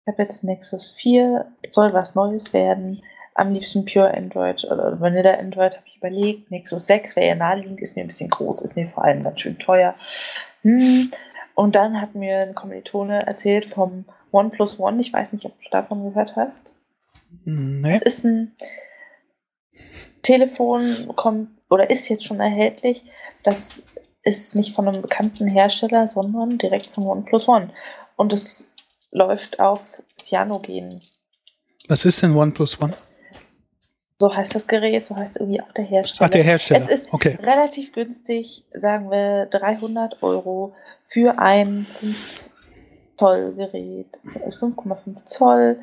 [0.01, 3.01] Ich habe jetzt Nexus 4, soll was Neues werden.
[3.39, 6.51] Am liebsten Pure Android oder Vanilla Android habe ich überlegt.
[6.51, 9.39] Nexus 6 wäre ja naheliegend, ist mir ein bisschen groß, ist mir vor allem ganz
[9.39, 9.95] schön teuer.
[10.63, 11.09] Hm.
[11.55, 14.99] Und dann hat mir ein Kommilitone erzählt vom OnePlus One.
[14.99, 16.73] Ich weiß nicht, ob du davon gehört hast.
[17.45, 17.89] Nee.
[17.91, 18.57] Es ist ein
[20.21, 23.05] Telefon, kommt oder ist jetzt schon erhältlich.
[23.43, 23.85] Das
[24.23, 27.69] ist nicht von einem bekannten Hersteller, sondern direkt von OnePlus One.
[28.17, 28.69] Und es
[29.11, 31.03] läuft auf Cyanogen.
[31.87, 32.95] Was ist denn OnePlus One?
[34.21, 36.27] So heißt das Gerät, so heißt irgendwie auch der Hersteller.
[36.27, 36.81] Ach, der Hersteller.
[36.81, 37.37] Es ist okay.
[37.41, 42.49] relativ günstig, sagen wir 300 Euro für ein 5
[43.17, 44.19] Zoll Gerät.
[44.25, 45.79] 5,5 Zoll,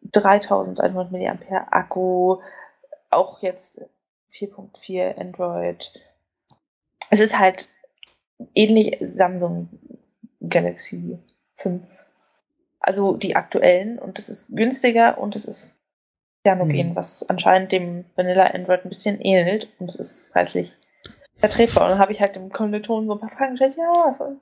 [0.00, 2.38] 3100 mAh Akku,
[3.10, 3.82] auch jetzt
[4.32, 5.92] 4.4 Android.
[7.10, 7.70] Es ist halt
[8.54, 9.68] ähnlich Samsung
[10.40, 11.18] Galaxy
[11.54, 11.86] 5.
[12.80, 15.77] Also die aktuellen und es ist günstiger und es ist
[16.48, 16.96] Cyanogen, Mhm.
[16.96, 20.76] was anscheinend dem Vanilla Android ein bisschen ähnelt und es ist preislich
[21.36, 21.84] vertretbar.
[21.84, 24.36] Und dann habe ich halt dem Kommilitonen so ein paar Fragen gestellt, ja, was wie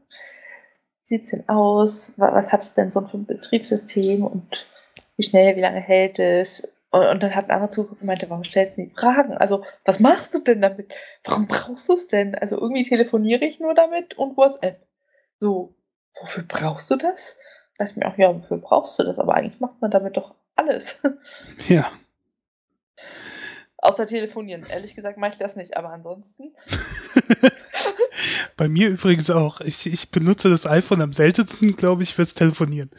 [1.05, 2.15] sieht's denn aus?
[2.17, 4.67] Was, was hat es denn so für ein Betriebssystem und
[5.17, 6.69] wie schnell, wie lange hält es?
[6.91, 9.37] Und, und dann hat ein anderer zugeguckt und meinte, warum stellst du die Fragen?
[9.37, 10.93] Also, was machst du denn damit?
[11.25, 12.35] Warum brauchst du es denn?
[12.35, 14.81] Also, irgendwie telefoniere ich nur damit und WhatsApp.
[15.39, 15.75] So,
[16.21, 17.37] wofür brauchst du das?
[17.77, 19.19] Da dachte ich mir auch, ja, wofür brauchst du das?
[19.19, 21.01] Aber eigentlich macht man damit doch alles.
[21.69, 21.91] Ja.
[23.79, 24.65] Außer telefonieren.
[24.67, 26.55] Ehrlich gesagt mache ich das nicht, aber ansonsten.
[28.57, 29.61] Bei mir übrigens auch.
[29.61, 32.91] Ich, ich benutze das iPhone am seltensten, glaube ich, fürs Telefonieren.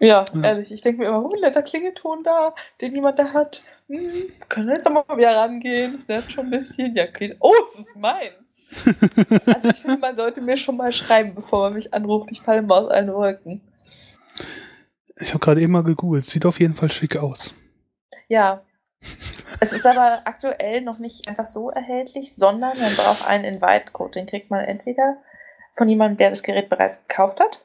[0.00, 0.42] Ja, Ja.
[0.42, 3.62] ehrlich, ich denke mir immer, oh, ein netter Klingelton da, den jemand da hat.
[3.88, 5.92] Hm, können wir jetzt aber mal wieder rangehen?
[5.92, 6.96] Das nervt schon ein bisschen.
[6.96, 7.36] Ja, okay.
[7.40, 8.62] Oh, es ist meins.
[9.46, 12.30] Also ich finde, man sollte mir schon mal schreiben, bevor man mich anruft.
[12.32, 13.60] Ich falle immer aus allen Wolken.
[15.20, 16.26] Ich habe gerade eben mal gegoogelt.
[16.26, 17.54] Sieht auf jeden Fall schick aus.
[18.28, 18.62] Ja.
[19.60, 24.12] Es ist aber aktuell noch nicht einfach so erhältlich, sondern man braucht einen Invite-Code.
[24.12, 25.16] Den kriegt man entweder
[25.72, 27.64] von jemandem, der das Gerät bereits gekauft hat,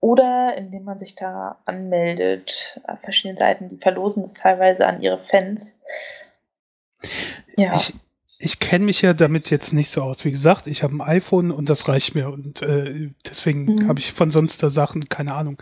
[0.00, 2.80] oder indem man sich da anmeldet.
[2.86, 5.80] Auf verschiedenen Seiten, die verlosen das teilweise an ihre Fans.
[7.56, 7.74] Ja.
[7.74, 7.94] Ich,
[8.38, 10.24] ich kenne mich ja damit jetzt nicht so aus.
[10.24, 12.28] Wie gesagt, ich habe ein iPhone und das reicht mir.
[12.30, 13.88] Und äh, deswegen Mhm.
[13.88, 15.60] habe ich von sonst da Sachen keine Ahnung.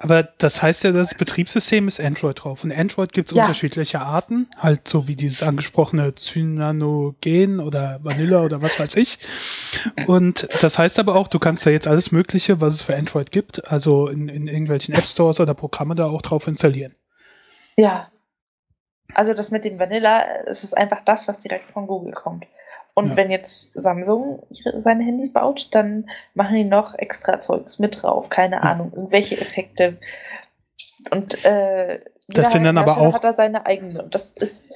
[0.00, 2.62] Aber das heißt ja, das Betriebssystem ist Android drauf.
[2.62, 3.44] Und Android gibt es Ja.
[3.44, 4.48] unterschiedliche Arten.
[4.56, 9.18] Halt so wie dieses angesprochene Cyanogen oder Vanilla oder was weiß ich.
[10.06, 13.32] Und das heißt aber auch, du kannst da jetzt alles Mögliche, was es für Android
[13.32, 16.94] gibt, also in, in irgendwelchen App Stores oder Programme da auch drauf installieren.
[17.76, 18.08] Ja.
[19.14, 22.46] Also das mit dem Vanilla, es ist einfach das, was direkt von Google kommt.
[22.98, 23.16] Und Ja.
[23.16, 24.42] wenn jetzt Samsung
[24.78, 28.28] seine Handys baut, dann machen die noch extra Zeugs mit drauf.
[28.28, 28.62] Keine.
[28.62, 29.98] Ahnung, irgendwelche Effekte.
[31.12, 34.02] Und äh, Das sind dann aber auch- hat da seine eigene.
[34.02, 34.74] Und das ist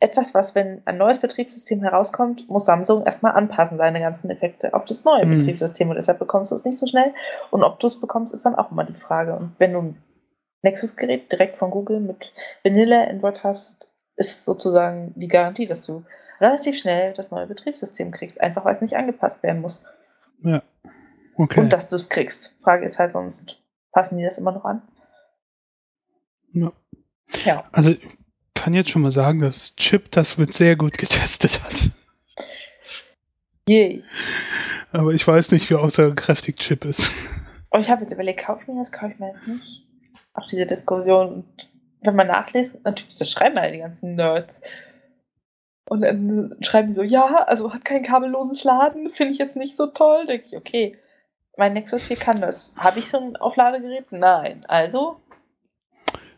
[0.00, 4.84] etwas, was, wenn ein neues Betriebssystem herauskommt, muss Samsung erstmal anpassen, seine ganzen Effekte auf
[4.84, 5.38] das neue Mhm.
[5.38, 5.90] Betriebssystem.
[5.90, 7.12] Und deshalb bekommst du es nicht so schnell.
[7.50, 9.34] Und ob du es bekommst, ist dann auch immer die Frage.
[9.34, 10.02] Und wenn du ein
[10.62, 16.04] Nexus-Gerät direkt von Google mit Vanilla Android hast, ist sozusagen die Garantie, dass du
[16.40, 19.84] relativ schnell das neue Betriebssystem kriegst, einfach weil es nicht angepasst werden muss.
[20.42, 20.62] Ja.
[21.36, 21.60] Okay.
[21.60, 22.54] Und dass du es kriegst.
[22.60, 24.82] Frage ist halt sonst, passen die das immer noch an?
[26.52, 26.72] Ja.
[27.44, 27.64] Ja.
[27.72, 28.00] Also ich
[28.54, 31.90] kann jetzt schon mal sagen, dass Chip das wird sehr gut getestet hat.
[33.68, 34.02] Yay.
[34.92, 37.10] Aber ich weiß nicht, wie aussagekräftig Chip ist.
[37.70, 39.86] Und ich habe jetzt überlegt, kaufe ich mir das, kaufe ich mir das nicht?
[40.32, 41.28] Auch diese Diskussion.
[41.28, 41.70] Und
[42.00, 44.62] wenn man nachliest, natürlich, das schreiben halt die ganzen Nerds.
[45.88, 49.74] Und dann schreiben die so, ja, also hat kein kabelloses Laden, finde ich jetzt nicht
[49.74, 50.26] so toll.
[50.26, 50.98] Denke ich, okay,
[51.56, 52.74] mein Nexus 4 kann das.
[52.76, 54.12] Habe ich so ein Aufladegerät?
[54.12, 54.66] Nein.
[54.68, 55.20] Also,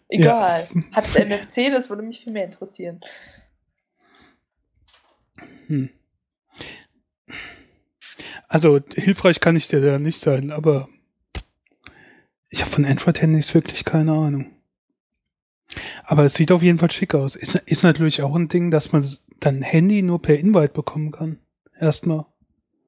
[0.09, 0.69] egal.
[0.73, 0.83] Ja.
[0.93, 1.73] Hat es NFC?
[1.73, 3.01] Das würde mich viel mehr interessieren.
[5.67, 5.91] Hm.
[8.47, 10.89] Also, hilfreich kann ich dir da nicht sein, aber
[12.49, 14.60] ich habe von Android-Handys wirklich keine Ahnung.
[16.11, 17.37] Aber es sieht auf jeden Fall schick aus.
[17.37, 21.39] Ist, ist natürlich auch ein Ding, dass man dann Handy nur per Invite bekommen kann.
[21.79, 22.27] Erstmal.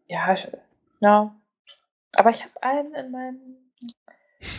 [0.08, 0.36] Ja,
[0.98, 1.32] ja.
[2.16, 3.38] Aber ich habe einen in meinem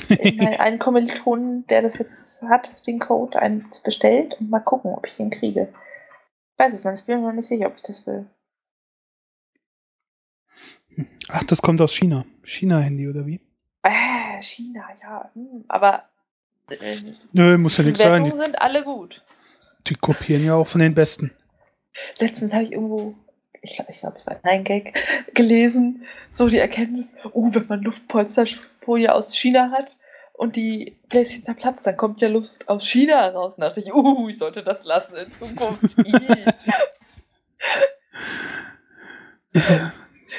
[0.07, 4.93] in mein, einen Kommilitonen, der das jetzt hat, den Code, einen bestellt und mal gucken,
[4.93, 5.67] ob ich den kriege.
[6.53, 8.25] Ich weiß es nicht, ich bin mir noch nicht sicher, ob ich das will.
[11.27, 12.23] Ach, das kommt aus China.
[12.43, 13.41] China-Handy oder wie?
[13.81, 15.29] Äh, China, ja.
[15.33, 16.12] Hm, aber
[17.33, 18.23] Nö, muss ja nichts sein.
[18.23, 19.23] Die sind alle gut.
[19.87, 21.31] Die kopieren ja auch von den Besten.
[22.19, 23.15] Letztens habe ich irgendwo,
[23.61, 24.93] ich glaube, ich glaube, es war ein Gag,
[25.33, 29.95] gelesen, so die Erkenntnis, oh, wenn man Luftpolsterfolie aus China hat
[30.33, 33.55] und die Bläschen zerplatzt, dann kommt ja Luft aus China raus.
[33.55, 35.97] Und dachte ich, uh, ich sollte das lassen in Zukunft.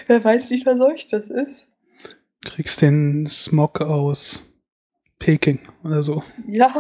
[0.06, 1.72] Wer weiß, wie verseucht das ist.
[2.44, 4.53] Kriegst den Smog aus
[5.18, 6.22] Peking oder so.
[6.46, 6.72] Ja,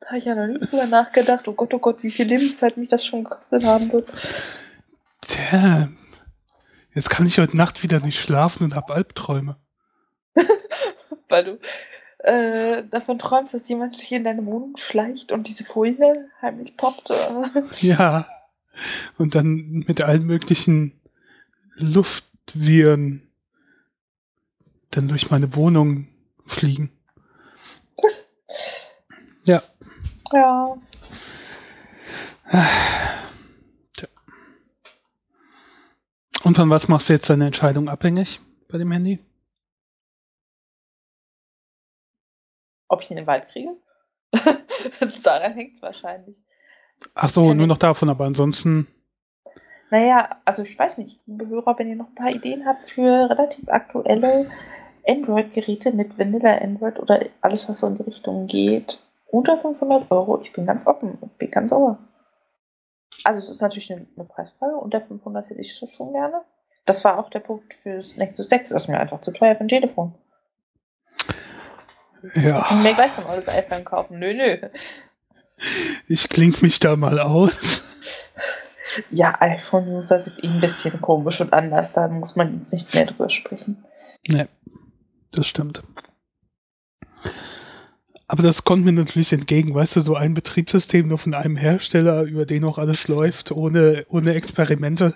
[0.00, 1.46] da habe ich ja noch nie drüber nachgedacht.
[1.48, 4.08] Oh Gott, oh Gott, wie viel Lebenszeit mich das schon gekostet haben wird.
[5.22, 5.88] Tja,
[6.94, 9.56] jetzt kann ich heute Nacht wieder nicht schlafen und habe Albträume.
[11.28, 11.58] Weil du
[12.20, 17.12] äh, davon träumst, dass jemand sich in deine Wohnung schleicht und diese Folie heimlich poppt.
[17.80, 18.28] ja,
[19.16, 21.00] und dann mit allen möglichen
[21.74, 23.30] Luftviren
[24.90, 26.08] dann durch meine Wohnung
[26.46, 26.90] fliegen.
[29.44, 29.62] ja.
[30.32, 30.76] Ja.
[36.42, 39.18] Und von was machst du jetzt deine Entscheidung abhängig bei dem Handy?
[42.88, 43.70] Ob ich in den Wald kriege?
[45.00, 46.36] also daran hängt es wahrscheinlich.
[47.14, 48.86] Ach so, nur noch davon, aber ansonsten.
[49.90, 53.28] Naja, also ich weiß nicht, liebe Hörer, wenn ihr noch ein paar Ideen habt für
[53.30, 54.44] relativ aktuelle
[55.06, 60.40] Android-Geräte mit Vanilla Android oder alles, was so in die Richtung geht, unter 500 Euro,
[60.40, 61.98] ich bin ganz offen und bin ganz sauer.
[63.24, 66.42] Also es ist natürlich eine, eine Preisfrage, unter 500 hätte ich das schon gerne.
[66.84, 69.64] Das war auch der Punkt fürs Nexus 6, das ist mir einfach zu teuer für
[69.64, 70.14] ein Telefon.
[72.34, 72.58] Ja.
[72.58, 74.18] Ich kann mir gleich so ein neues iPhone kaufen.
[74.18, 74.58] Nö, nö.
[76.08, 77.84] Ich kling mich da mal aus.
[79.10, 83.06] Ja, iPhone-User sind eh ein bisschen komisch und anders, da muss man jetzt nicht mehr
[83.06, 83.84] drüber sprechen.
[84.26, 84.46] Nee
[85.36, 85.82] das stimmt.
[88.28, 92.22] Aber das kommt mir natürlich entgegen, weißt du, so ein Betriebssystem nur von einem Hersteller,
[92.22, 95.14] über den auch alles läuft, ohne, ohne Experimente.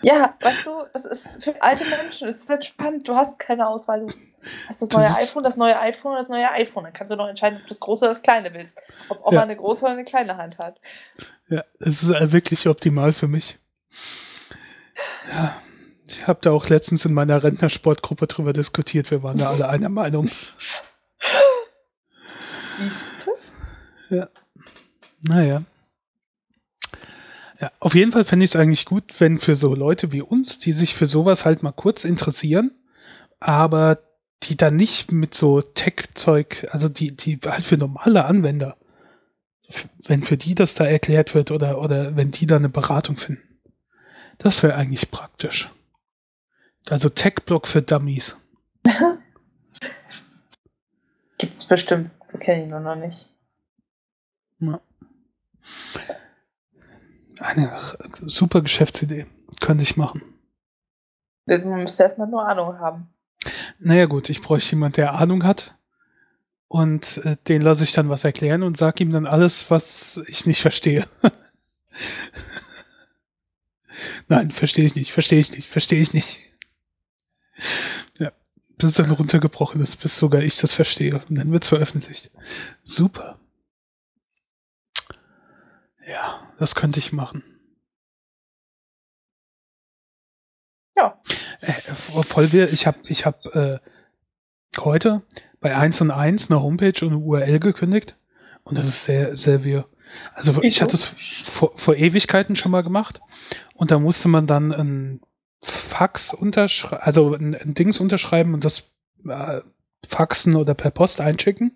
[0.00, 4.06] Ja, weißt du, das ist für alte Menschen, es ist entspannt, du hast keine Auswahl.
[4.06, 4.14] Du
[4.68, 6.84] hast das neue das iPhone, das neue iPhone und das neue iPhone.
[6.84, 8.80] Dann kannst du noch entscheiden, ob du das große oder das kleine willst.
[9.08, 9.40] Ob, ob ja.
[9.40, 10.80] man eine große oder eine kleine Hand hat.
[11.48, 13.58] Ja, es ist wirklich optimal für mich.
[15.30, 15.62] Ja.
[16.08, 19.10] Ich habe da auch letztens in meiner Rentnersportgruppe drüber diskutiert.
[19.10, 20.30] Wir waren da alle einer Meinung.
[22.82, 24.14] Siehst du?
[24.16, 24.28] Ja.
[25.20, 25.62] Naja.
[27.60, 30.58] Ja, auf jeden Fall fände ich es eigentlich gut, wenn für so Leute wie uns,
[30.58, 32.72] die sich für sowas halt mal kurz interessieren,
[33.38, 34.00] aber
[34.42, 38.76] die dann nicht mit so Tech-Zeug, also die, die halt für normale Anwender,
[40.06, 43.60] wenn für die das da erklärt wird oder, oder wenn die da eine Beratung finden.
[44.38, 45.70] Das wäre eigentlich praktisch.
[46.88, 48.36] Also Tech-Blog für Dummies.
[51.38, 52.10] Gibt's bestimmt.
[52.32, 53.30] Wir kennen ihn nur noch nicht.
[54.58, 54.80] Ja.
[57.38, 57.78] Eine
[58.26, 59.26] super Geschäftsidee.
[59.60, 60.22] Könnte ich machen.
[61.46, 63.08] Man müsste erstmal nur Ahnung haben.
[63.78, 65.74] Naja gut, ich bräuchte jemanden, der Ahnung hat.
[66.68, 70.46] Und äh, den lasse ich dann was erklären und sage ihm dann alles, was ich
[70.46, 71.06] nicht verstehe.
[74.28, 76.38] Nein, verstehe ich nicht, verstehe ich nicht, verstehe ich nicht.
[78.82, 81.24] Bis dann runtergebrochen ist, bis sogar ich das verstehe.
[81.28, 82.32] Und dann wird es veröffentlicht.
[82.82, 83.38] Super.
[86.04, 87.44] Ja, das könnte ich machen.
[90.96, 91.22] Ja.
[91.60, 93.78] Äh, voll wir, ich habe ich hab, äh,
[94.78, 95.22] heute
[95.60, 98.16] bei 1 und 1 eine Homepage und eine URL gekündigt.
[98.64, 99.86] Und das ist sehr, sehr wir.
[100.34, 103.20] Also ich, ich hatte es vor, vor Ewigkeiten schon mal gemacht.
[103.74, 105.20] Und da musste man dann ein
[105.62, 108.90] Fax unterschreiben, also ein, ein, Dings unterschreiben und das
[109.28, 109.60] äh,
[110.06, 111.72] faxen oder per Post einschicken.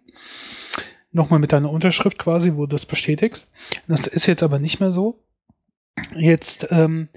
[1.13, 3.51] nochmal mit deiner Unterschrift quasi, wo du das bestätigst.
[3.89, 5.23] Das ist jetzt aber nicht mehr so.
[6.15, 7.09] Jetzt ähm,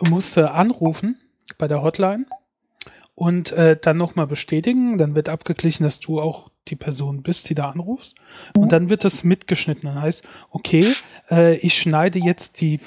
[0.00, 1.20] musst du anrufen
[1.58, 2.26] bei der Hotline
[3.14, 4.96] und äh, dann nochmal bestätigen.
[4.96, 8.16] Dann wird abgeglichen, dass du auch die Person bist, die da anrufst.
[8.56, 9.82] Und dann wird das mitgeschnitten.
[9.84, 10.94] Dann heißt, okay,
[11.30, 12.80] äh, ich schneide jetzt die,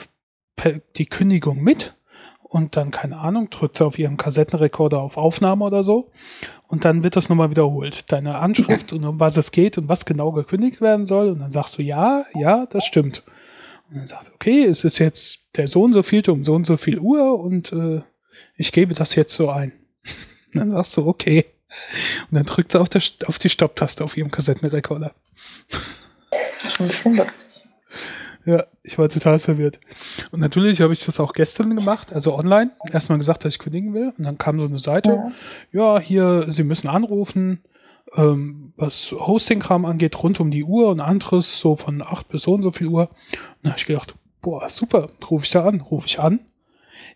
[0.97, 1.95] die Kündigung mit
[2.53, 6.11] und dann, keine Ahnung, drückt sie auf ihrem Kassettenrekorder auf Aufnahme oder so.
[6.67, 8.11] Und dann wird das nochmal wiederholt.
[8.11, 11.29] Deine Anschrift und um was es geht und was genau gekündigt werden soll.
[11.29, 13.23] Und dann sagst du, ja, ja, das stimmt.
[13.89, 16.53] Und dann sagst du, okay, es ist jetzt der so und so vielte um so
[16.53, 18.01] und so viel Uhr und äh,
[18.55, 19.71] ich gebe das jetzt so ein.
[20.53, 21.45] Und dann sagst du, okay.
[22.29, 25.15] Und dann drückt sie auf, der, auf die Stopptaste auf ihrem Kassettenrekorder.
[26.69, 27.52] Schon ein bisschen lustig.
[28.45, 29.79] Ja, ich war total verwirrt.
[30.31, 32.71] Und natürlich habe ich das auch gestern gemacht, also online.
[32.91, 34.13] Erstmal gesagt, dass ich kündigen will.
[34.17, 35.31] Und dann kam so eine Seite.
[35.71, 35.95] Ja.
[35.95, 37.63] Ja, hier, Sie müssen anrufen,
[38.15, 42.53] ähm, was Hosting-Kram angeht, rund um die Uhr und anderes, so von 8 bis so
[42.53, 43.09] und so viel Uhr.
[43.09, 46.39] Und da habe ich gedacht, boah, super, rufe ich da an, rufe ich an.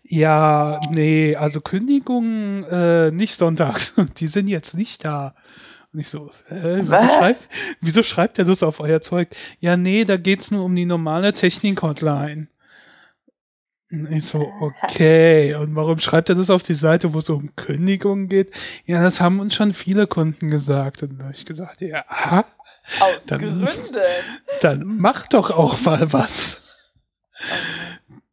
[0.02, 3.94] Ja, nee, also Kündigungen äh, nicht sonntags.
[4.18, 5.34] Die sind jetzt nicht da.
[5.92, 7.48] Und ich so, äh, wieso, schreibt,
[7.80, 9.28] wieso schreibt er das auf euer Zeug?
[9.60, 12.48] Ja, nee, da geht's nur um die normale Technik-Hotline.
[13.90, 15.54] Und ich so, okay.
[15.54, 18.52] Und warum schreibt er das auf die Seite, wo es um Kündigungen geht?
[18.84, 21.02] Ja, das haben uns schon viele Kunden gesagt.
[21.02, 22.44] Und da habe ich gesagt, ja, aha,
[23.00, 23.96] Aus Dann- Gründen.
[24.60, 26.60] dann mach doch auch mal was.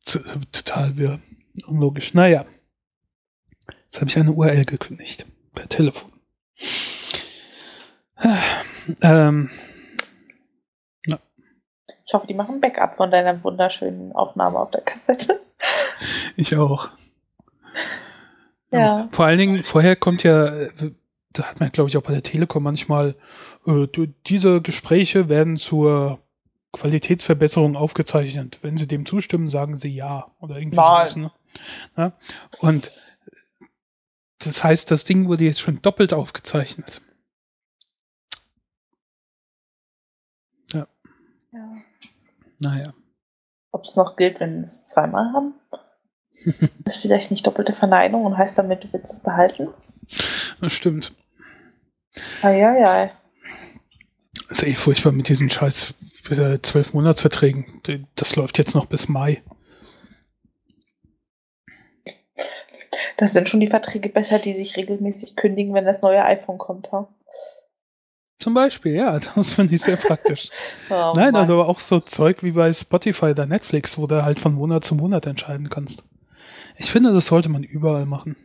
[0.05, 1.19] Total wirr.
[1.67, 2.13] Unlogisch.
[2.13, 2.45] Naja.
[3.85, 5.25] Jetzt habe ich eine URL gekündigt.
[5.53, 6.11] Per Telefon.
[9.01, 9.49] Ähm,
[12.05, 15.41] Ich hoffe, die machen Backup von deiner wunderschönen Aufnahme auf der Kassette.
[16.35, 16.89] ich auch.
[18.71, 19.09] Ja.
[19.11, 20.67] Vor allen Dingen, vorher kommt ja,
[21.31, 23.15] da hat man, glaube ich, auch bei der Telekom manchmal,
[23.65, 23.87] äh,
[24.27, 26.19] diese Gespräche werden zur
[26.73, 28.59] Qualitätsverbesserung aufgezeichnet.
[28.61, 30.31] Wenn Sie dem zustimmen, sagen Sie ja.
[30.39, 31.09] Oder irgendwie Nein.
[31.09, 31.15] sowas.
[31.15, 31.31] Ne?
[31.97, 32.11] Ja?
[32.59, 32.91] Und
[34.39, 37.01] das heißt, das Ding wurde jetzt schon doppelt aufgezeichnet.
[41.55, 41.77] ja.
[42.59, 42.93] Naja.
[43.71, 45.53] Ob es noch gilt, wenn wir es zweimal haben?
[46.85, 49.69] ist vielleicht nicht doppelte Verneinung und heißt damit, du willst es behalten?
[50.61, 51.15] Das stimmt.
[52.41, 53.11] Eieiei.
[54.49, 55.93] ist eh furchtbar mit diesen scheiß
[56.29, 57.65] äh, zwölf Monatsverträgen.
[58.15, 59.43] Das läuft jetzt noch bis Mai.
[63.17, 66.91] Das sind schon die Verträge besser, die sich regelmäßig kündigen, wenn das neue iPhone kommt.
[66.91, 67.07] Ha?
[68.39, 70.49] Zum Beispiel, ja, das finde ich sehr praktisch.
[70.89, 71.41] Oh Nein, Mann.
[71.43, 74.93] also auch so Zeug wie bei Spotify oder Netflix, wo du halt von Monat zu
[74.95, 76.03] Monat entscheiden kannst.
[76.77, 78.35] Ich finde, das sollte man überall machen.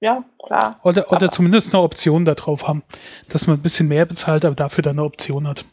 [0.00, 0.78] Ja, klar.
[0.84, 2.82] Oder, oder Aber- zumindest eine Option da drauf haben,
[3.30, 5.64] dass man ein bisschen mehr bezahlt, aber dafür dann eine Option hat.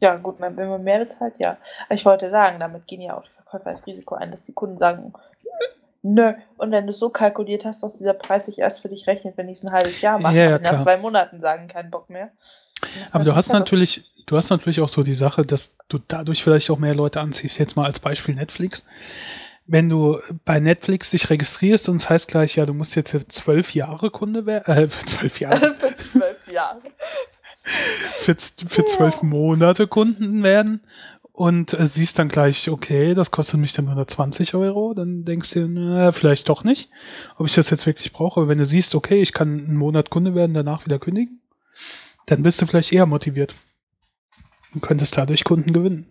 [0.00, 1.56] Ja, gut, wenn man mehr bezahlt, ja.
[1.86, 4.52] Aber ich wollte sagen, damit gehen ja auch die Verkäufer das Risiko ein, dass die
[4.52, 5.12] Kunden sagen,
[6.02, 6.32] nö.
[6.56, 9.36] Und wenn du es so kalkuliert hast, dass dieser Preis sich erst für dich rechnet,
[9.36, 12.10] wenn ich es ein halbes Jahr mache, Ja, ja, nach zwei Monaten sagen, keinen Bock
[12.10, 12.30] mehr.
[13.12, 16.42] Aber du hast was- natürlich, du hast natürlich auch so die Sache, dass du dadurch
[16.42, 17.58] vielleicht auch mehr Leute anziehst.
[17.58, 18.84] Jetzt mal als Beispiel Netflix.
[19.66, 23.74] Wenn du bei Netflix dich registrierst und es heißt gleich, ja, du musst jetzt zwölf
[23.74, 26.80] Jahre Kunde werden, äh, für zwölf Jahre, für zwölf Jahre.
[27.62, 30.82] für, für zwölf Monate Kunden werden
[31.32, 35.60] und äh, siehst dann gleich, okay, das kostet mich dann 120 Euro, dann denkst du,
[35.60, 36.90] dir, na, vielleicht doch nicht,
[37.38, 38.40] ob ich das jetzt wirklich brauche.
[38.40, 41.40] Aber wenn du siehst, okay, ich kann einen Monat Kunde werden, danach wieder kündigen,
[42.26, 43.54] dann bist du vielleicht eher motiviert
[44.74, 46.06] und könntest dadurch Kunden gewinnen.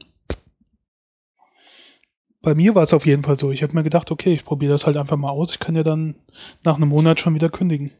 [2.42, 3.52] Bei mir war es auf jeden Fall so.
[3.52, 5.54] Ich habe mir gedacht, okay, ich probiere das halt einfach mal aus.
[5.54, 6.16] Ich kann ja dann
[6.64, 7.92] nach einem Monat schon wieder kündigen.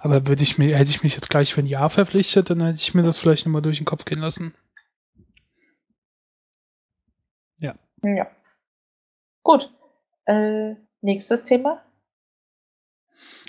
[0.00, 2.78] Aber würde ich mir, hätte ich mich jetzt gleich für ein Jahr verpflichtet, dann hätte
[2.78, 4.54] ich mir das vielleicht nochmal durch den Kopf gehen lassen.
[8.02, 8.30] Ja.
[9.42, 9.72] Gut.
[10.26, 11.82] Äh, nächstes Thema.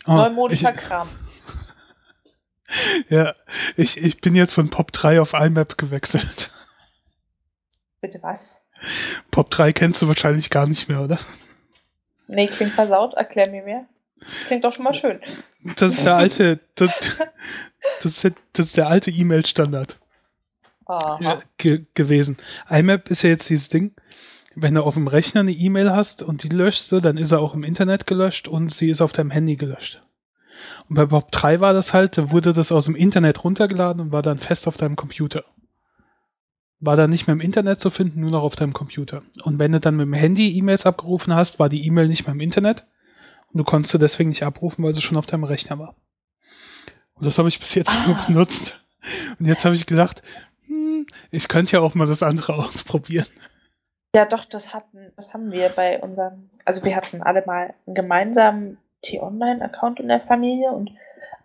[0.05, 1.09] Oh, Neumodischer ich, Kram.
[3.09, 3.35] ja,
[3.75, 6.51] ich, ich bin jetzt von Pop 3 auf IMAP gewechselt.
[8.01, 8.63] Bitte was?
[9.31, 11.19] Pop 3 kennst du wahrscheinlich gar nicht mehr, oder?
[12.27, 13.15] Nee, klingt versaut.
[13.15, 13.87] Erklär mir mehr.
[14.19, 15.19] Das klingt doch schon mal schön.
[15.77, 16.91] Das ist der alte, das,
[18.01, 19.99] das, ist, der- das ist der alte E-Mail-Standard.
[21.57, 22.37] Ge gewesen.
[22.69, 23.93] IMAP ist ja jetzt dieses Ding,
[24.59, 27.39] wenn du auf dem Rechner eine E-Mail hast und die löschst du, dann ist er
[27.41, 30.01] auch im Internet gelöscht und sie ist auf deinem Handy gelöscht.
[30.89, 34.11] Und bei Bob 3 war das halt, da wurde das aus dem Internet runtergeladen und
[34.11, 35.43] war dann fest auf deinem Computer.
[36.79, 39.21] War dann nicht mehr im Internet zu finden, nur noch auf deinem Computer.
[39.43, 42.33] Und wenn du dann mit dem Handy E-Mails abgerufen hast, war die E-Mail nicht mehr
[42.33, 42.87] im Internet
[43.53, 45.95] und du konntest sie deswegen nicht abrufen, weil sie schon auf deinem Rechner war.
[47.13, 48.25] Und das habe ich bis jetzt nur Ah.
[48.25, 48.79] benutzt.
[49.39, 50.23] Und jetzt habe ich gedacht,
[50.65, 53.27] hm, ich könnte ja auch mal das andere ausprobieren.
[54.17, 57.93] Ja, doch, das hatten, das haben wir bei unserem, also wir hatten alle mal einen
[57.93, 60.89] gemeinsamen T-Online-Account in der Familie und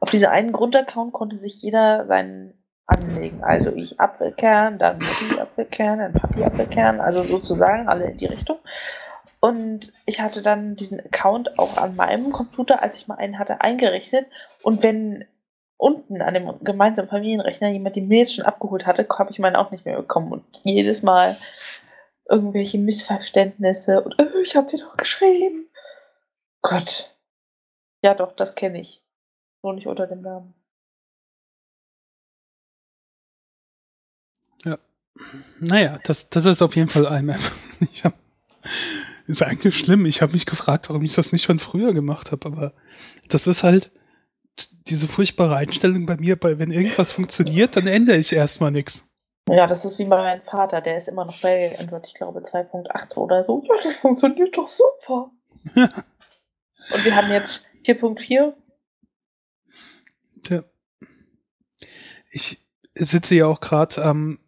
[0.01, 2.55] auf diesen einen Grundaccount konnte sich jeder seinen
[2.87, 3.45] anlegen.
[3.45, 8.57] Also ich Apfelkern, dann Mutti Apfelkern, dann Papi Apfelkern, also sozusagen alle in die Richtung.
[9.39, 13.61] Und ich hatte dann diesen Account auch an meinem Computer, als ich mal einen hatte,
[13.61, 14.29] eingerichtet.
[14.63, 15.27] Und wenn
[15.77, 19.73] unten an dem gemeinsamen Familienrechner jemand die Mails schon abgeholt hatte, habe ich meinen auch
[19.73, 20.33] nicht mehr bekommen.
[20.33, 21.37] Und jedes Mal
[22.33, 25.69] irgendwelche Missverständnisse und äh, ich habe dir doch geschrieben.
[26.63, 27.17] Gott.
[28.05, 29.05] Ja, doch, das kenne ich.
[29.63, 30.55] Nur nicht unter dem Namen.
[35.61, 37.41] Naja, das, das ist auf jeden Fall IMAP.
[37.93, 38.15] Ich hab,
[39.27, 40.07] ist eigentlich schlimm.
[40.07, 42.73] Ich habe mich gefragt, warum ich das nicht schon früher gemacht habe, aber
[43.29, 43.91] das ist halt
[44.87, 49.12] diese furchtbare Einstellung bei mir, bei, wenn irgendwas funktioniert, dann ändere ich erstmal nichts.
[49.49, 52.41] Ja, das ist wie bei meinem Vater, der ist immer noch bei Android, ich glaube
[52.41, 53.63] 2.8 oder so.
[53.65, 55.31] Ja, das funktioniert doch super.
[55.75, 58.55] Und wir haben jetzt 4.4.
[60.49, 60.65] Ja.
[62.31, 62.65] Ich
[62.95, 64.39] sitze ja auch gerade am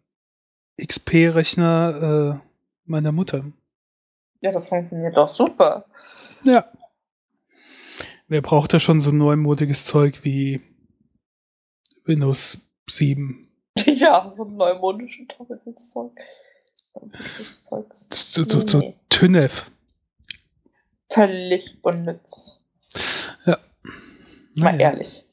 [0.81, 2.47] XP-Rechner äh,
[2.85, 3.45] meiner Mutter.
[4.41, 5.85] Ja, das funktioniert doch super.
[6.43, 6.71] Ja.
[8.27, 10.61] Wer braucht da schon so neumodiges Zeug wie
[12.05, 12.57] Windows
[12.89, 13.44] 7?
[13.99, 16.11] Ja, so ein neumodisches Teufelszeug.
[18.11, 18.93] So, so.
[19.09, 19.65] TÜNEF.
[21.09, 22.61] Völlig unnütz.
[23.45, 23.57] Mal
[24.55, 24.91] Naja.
[24.91, 25.23] ehrlich.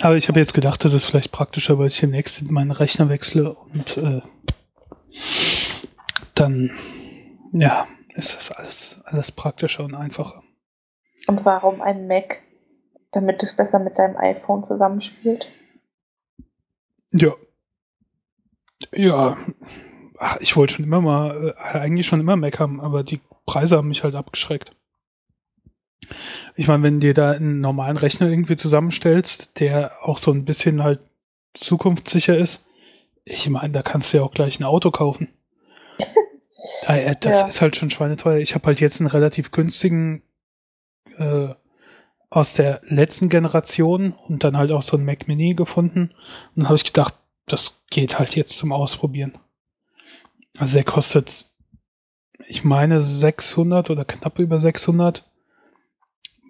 [0.00, 3.54] Aber ich habe jetzt gedacht, das ist vielleicht praktischer, weil ich demnächst meinen Rechner wechsle
[3.54, 4.20] und äh,
[6.34, 6.70] dann,
[7.52, 7.86] ja,
[8.16, 10.42] ist das alles, alles praktischer und einfacher.
[11.28, 12.42] Und warum ein Mac?
[13.12, 15.46] Damit es besser mit deinem iPhone zusammenspielt.
[17.10, 17.34] Ja.
[18.92, 19.36] Ja.
[20.18, 23.76] Ach, ich wollte schon immer mal, äh, eigentlich schon immer Mac haben, aber die Preise
[23.76, 24.72] haben mich halt abgeschreckt.
[26.56, 30.82] Ich meine, wenn dir da einen normalen Rechner irgendwie zusammenstellst, der auch so ein bisschen
[30.82, 31.00] halt
[31.54, 32.66] zukunftssicher ist,
[33.24, 35.28] ich meine, da kannst du ja auch gleich ein Auto kaufen.
[36.86, 37.46] Äh, äh, das Ja.
[37.46, 38.38] ist halt schon schweineteuer.
[38.38, 40.22] Ich habe halt jetzt einen relativ günstigen
[41.18, 41.48] äh,
[42.30, 46.10] aus der letzten Generation und dann halt auch so ein Mac Mini gefunden.
[46.54, 47.14] Und dann habe ich gedacht,
[47.46, 49.38] das geht halt jetzt zum Ausprobieren.
[50.58, 51.46] Also der kostet,
[52.46, 55.24] ich meine, 600 oder knapp über 600,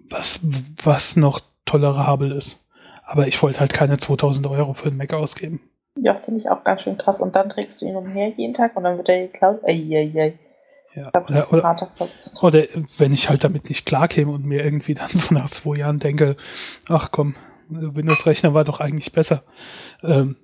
[0.09, 0.41] was,
[0.83, 2.65] was noch tolerabel ist.
[3.05, 5.61] Aber ich wollte halt keine 2000 Euro für einen Mac ausgeben.
[5.95, 7.21] Ja, finde ich auch ganz schön krass.
[7.21, 9.63] Und dann trägst du ihn umher jeden Tag und dann wird er geklaut.
[9.63, 10.37] Eieiei.
[10.95, 11.11] Ja.
[11.15, 11.87] Oder, oder,
[12.41, 12.67] oder
[12.97, 16.35] wenn ich halt damit nicht klarkäme und mir irgendwie dann so nach zwei Jahren denke,
[16.87, 17.35] ach komm,
[17.69, 19.43] Windows-Rechner war doch eigentlich besser.
[20.03, 20.35] Ähm,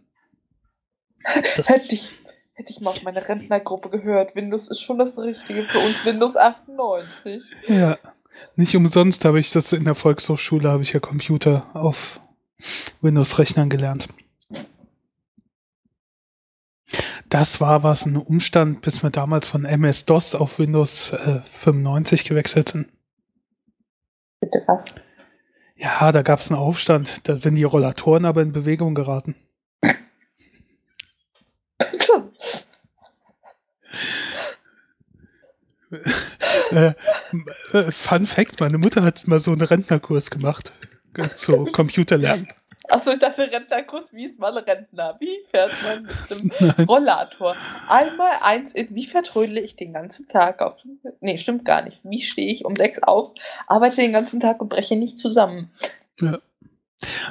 [1.24, 2.12] Hätte ich,
[2.54, 4.36] hätte ich mal auf meine Rentnergruppe gehört.
[4.36, 6.06] Windows ist schon das Richtige für uns.
[6.06, 7.42] Windows 98.
[7.68, 7.98] Ja,
[8.56, 12.20] nicht umsonst habe ich das in der Volkshochschule, habe ich ja Computer auf
[13.02, 14.08] Windows-Rechnern gelernt.
[17.38, 22.70] Das war was, ein Umstand, bis wir damals von MS-DOS auf Windows äh, 95 gewechselt
[22.70, 22.88] sind.
[24.40, 24.96] Bitte was?
[25.76, 29.36] Ja, da gab es einen Aufstand, da sind die Rollatoren aber in Bewegung geraten.
[36.72, 36.94] Äh,
[37.74, 40.74] äh, Fun Fact, meine Mutter hat mal so einen Rentnerkurs gemacht.
[41.16, 42.48] äh, Zu Computerlernen.
[42.90, 45.16] Achso, ich dachte Rentnerkurs, wie ist man Rentner?
[45.20, 47.56] Wie fährt man mit dem Rollator?
[47.90, 50.84] Einmal eins in, wie vertrödle ich den ganzen Tag auf.
[51.20, 52.00] Nee, stimmt gar nicht.
[52.04, 53.34] Wie stehe ich um sechs auf,
[53.68, 55.72] arbeite den ganzen Tag und breche nicht zusammen?
[56.20, 56.40] Ja.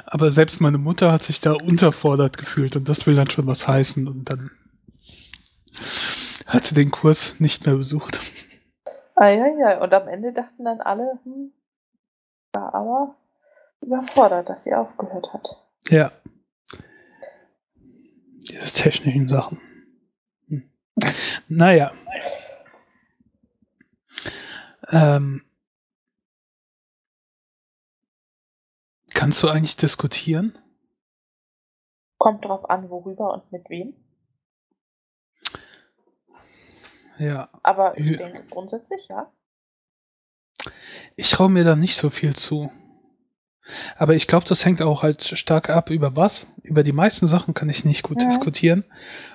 [0.05, 3.67] Aber selbst meine Mutter hat sich da unterfordert gefühlt und das will dann schon was
[3.67, 4.51] heißen und dann
[6.45, 8.19] hat sie den Kurs nicht mehr besucht.
[9.15, 9.81] Ah, ja, ja.
[9.81, 11.51] Und am Ende dachten dann alle, hm,
[12.53, 13.15] war aber
[13.85, 15.47] überfordert, dass sie aufgehört hat.
[15.89, 16.11] Ja.
[18.49, 19.59] Diese technischen Sachen.
[20.47, 20.69] Hm.
[21.47, 21.93] Naja.
[24.89, 25.43] Ähm,
[29.13, 30.57] kannst du eigentlich diskutieren?
[32.17, 33.95] Kommt drauf an, worüber und mit wem.
[37.17, 37.49] Ja.
[37.63, 38.17] Aber ich Ja.
[38.17, 39.31] denke grundsätzlich ja.
[41.15, 42.71] Ich traue mir da nicht so viel zu.
[43.97, 46.53] Aber ich glaube, das hängt auch halt stark ab, über was.
[46.63, 48.27] Über die meisten Sachen kann ich nicht gut Ja.
[48.29, 48.83] diskutieren.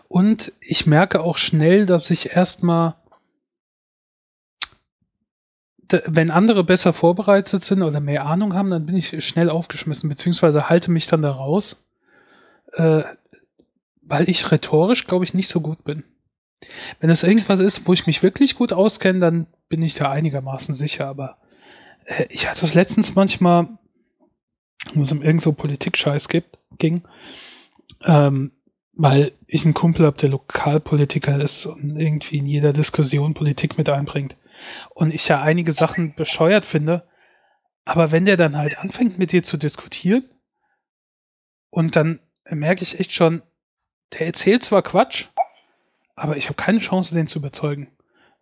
[0.09, 2.95] Und ich merke auch schnell, dass ich erstmal
[6.07, 10.69] wenn andere besser vorbereitet sind oder mehr Ahnung haben, dann bin ich schnell aufgeschmissen, beziehungsweise
[10.69, 11.85] halte mich dann da raus,
[12.75, 13.03] äh,
[14.03, 16.05] weil ich rhetorisch, glaube ich, nicht so gut bin.
[17.01, 20.75] Wenn es irgendwas ist, wo ich mich wirklich gut auskenne, dann bin ich da einigermaßen
[20.75, 21.39] sicher, aber
[22.05, 23.69] äh, ich hatte es letztens manchmal,
[24.95, 26.29] wo es um irgend so Politik-Scheiß
[26.79, 27.03] ging,
[28.05, 28.53] ähm,
[28.93, 33.89] weil ich einen Kumpel habe, der Lokalpolitiker ist und irgendwie in jeder Diskussion Politik mit
[33.89, 34.37] einbringt.
[34.91, 37.09] Und ich ja einige Sachen bescheuert finde,
[37.85, 40.25] aber wenn der dann halt anfängt mit dir zu diskutieren
[41.71, 43.43] und dann merke ich echt schon,
[44.13, 45.27] der erzählt zwar Quatsch,
[46.15, 47.89] aber ich habe keine Chance, den zu überzeugen.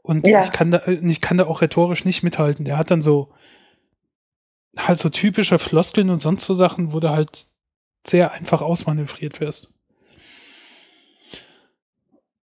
[0.03, 0.43] Und Ja.
[0.43, 2.65] ich, kann da, ich kann da auch rhetorisch nicht mithalten.
[2.65, 3.33] Der hat dann so
[4.79, 7.47] halt so typische Floskeln und sonst so Sachen, wo du halt
[8.07, 9.73] sehr einfach ausmanövriert wirst.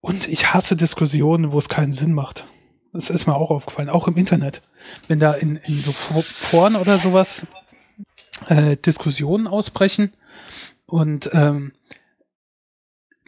[0.01, 2.45] Und ich hasse Diskussionen, wo es keinen Sinn macht.
[2.91, 4.61] Das ist mir auch aufgefallen, auch im Internet.
[5.07, 7.47] Wenn da in, in so Fo- Foren oder sowas
[8.47, 10.13] äh, Diskussionen ausbrechen
[10.85, 11.73] und ähm,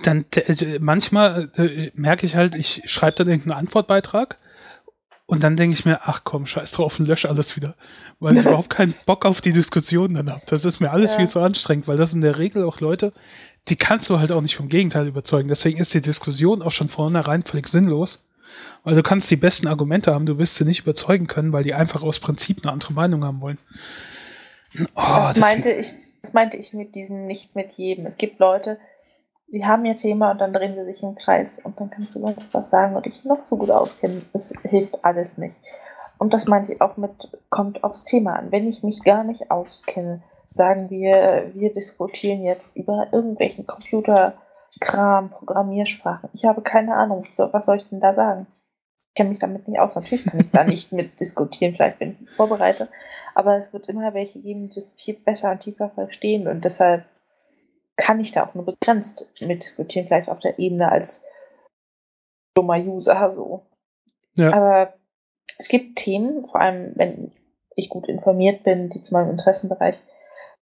[0.04, 4.38] dann äh, manchmal äh, merke ich halt, ich schreibe dann irgendeinen Antwortbeitrag
[5.28, 7.76] und dann denke ich mir, ach komm, scheiß drauf und lösche alles wieder.
[8.20, 10.42] Weil ich überhaupt keinen Bock auf die Diskussion dann habe.
[10.48, 11.18] Das ist mir alles Ja.
[11.18, 13.12] viel zu anstrengend, weil das in der Regel auch Leute,
[13.68, 15.48] die kannst du halt auch nicht vom Gegenteil überzeugen.
[15.50, 18.24] Deswegen ist die Diskussion auch schon vornherein völlig sinnlos.
[18.84, 21.74] Weil du kannst die besten Argumente haben, du wirst sie nicht überzeugen können, weil die
[21.74, 23.58] einfach aus Prinzip eine andere Meinung haben wollen.
[24.80, 28.06] Oh, das, deswegen- meinte ich, das meinte ich mit diesem nicht mit jedem.
[28.06, 28.78] Es gibt Leute,
[29.56, 32.20] die haben ihr Thema und dann drehen sie sich im Kreis und dann kannst du
[32.20, 34.28] sonst was sagen und dich noch so gut auskennen.
[34.34, 35.56] Es hilft alles nicht.
[36.18, 38.52] Und das meinte ich auch mit, kommt aufs Thema an.
[38.52, 46.30] Wenn ich mich gar nicht auskenne, sagen wir, wir diskutieren jetzt über irgendwelchen Computerkram, Programmiersprachen.
[46.34, 48.48] Ich habe keine Ahnung, so, was soll ich denn da sagen?
[48.98, 49.96] Ich kenne mich damit nicht aus.
[49.96, 52.90] Natürlich kann ich da nicht mit diskutieren, vielleicht bin ich vorbereitet.
[53.36, 56.50] Aber es wird immer welche geben, die das viel besser und tiefer verstehen.
[56.50, 57.06] Und deshalb
[57.98, 61.26] kann ich da auch nur begrenzt mit diskutieren, vielleicht auf der Ebene als
[62.56, 63.66] dummer User so.
[64.34, 64.54] Ja.
[64.54, 64.94] Aber
[65.58, 67.32] es gibt Themen, vor allem wenn
[67.76, 69.96] ich gut informiert bin, die zu meinem Interessenbereich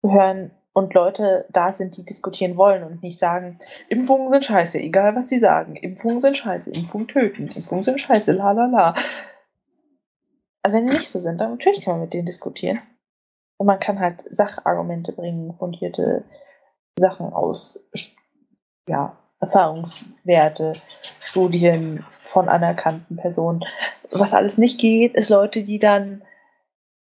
[0.03, 3.59] gehören und Leute da sind, die diskutieren wollen und nicht sagen,
[3.89, 5.77] Impfungen sind scheiße, egal was sie sagen.
[5.77, 8.95] Impfungen sind scheiße, Impfungen töten, Impfungen sind scheiße, la la la.
[10.63, 12.81] Also wenn die nicht so sind, dann natürlich kann man mit denen diskutieren.
[13.59, 16.25] Und man kann halt Sachargumente bringen, fundierte
[16.99, 17.81] Sachen aus,
[18.87, 20.75] ja, Erfahrungswerte,
[21.21, 23.65] Studien von anerkannten Personen.
[24.11, 26.23] Was alles nicht geht, ist Leute, die dann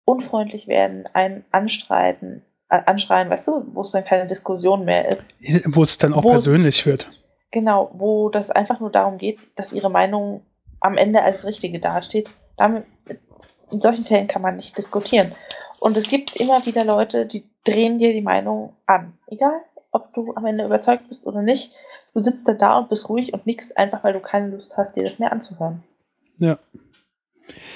[0.03, 5.33] unfreundlich werden, einen anstreiten, äh, anschreien, weißt du, wo es dann keine Diskussion mehr ist.
[5.65, 7.09] Wo es dann auch persönlich wird.
[7.51, 10.45] Genau, wo das einfach nur darum geht, dass ihre Meinung
[10.81, 12.29] am Ende als richtige dasteht.
[12.57, 12.85] Damit,
[13.71, 15.35] in solchen Fällen kann man nicht diskutieren.
[15.79, 19.17] Und es gibt immer wieder Leute, die drehen dir die Meinung an.
[19.27, 19.61] Egal,
[19.91, 21.73] ob du am Ende überzeugt bist oder nicht.
[22.13, 24.95] Du sitzt dann da und bist ruhig und nickst einfach, weil du keine Lust hast,
[24.95, 25.83] dir das mehr anzuhören.
[26.37, 26.59] Ja.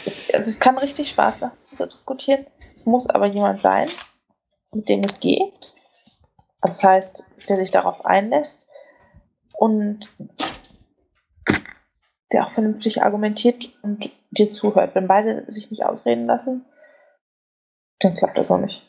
[0.05, 2.45] Es, also es kann richtig Spaß machen zu diskutieren.
[2.76, 3.89] Es muss aber jemand sein,
[4.74, 5.74] mit dem es geht.
[6.61, 8.70] Also das heißt, der sich darauf einlässt
[9.53, 10.11] und
[12.32, 14.95] der auch vernünftig argumentiert und dir zuhört.
[14.95, 16.66] Wenn beide sich nicht ausreden lassen,
[17.99, 18.84] dann klappt das auch nicht.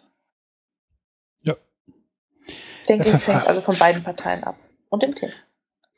[2.84, 4.56] Ich denke, es hängt also von beiden Parteien ab.
[4.90, 5.32] Und dem Thema.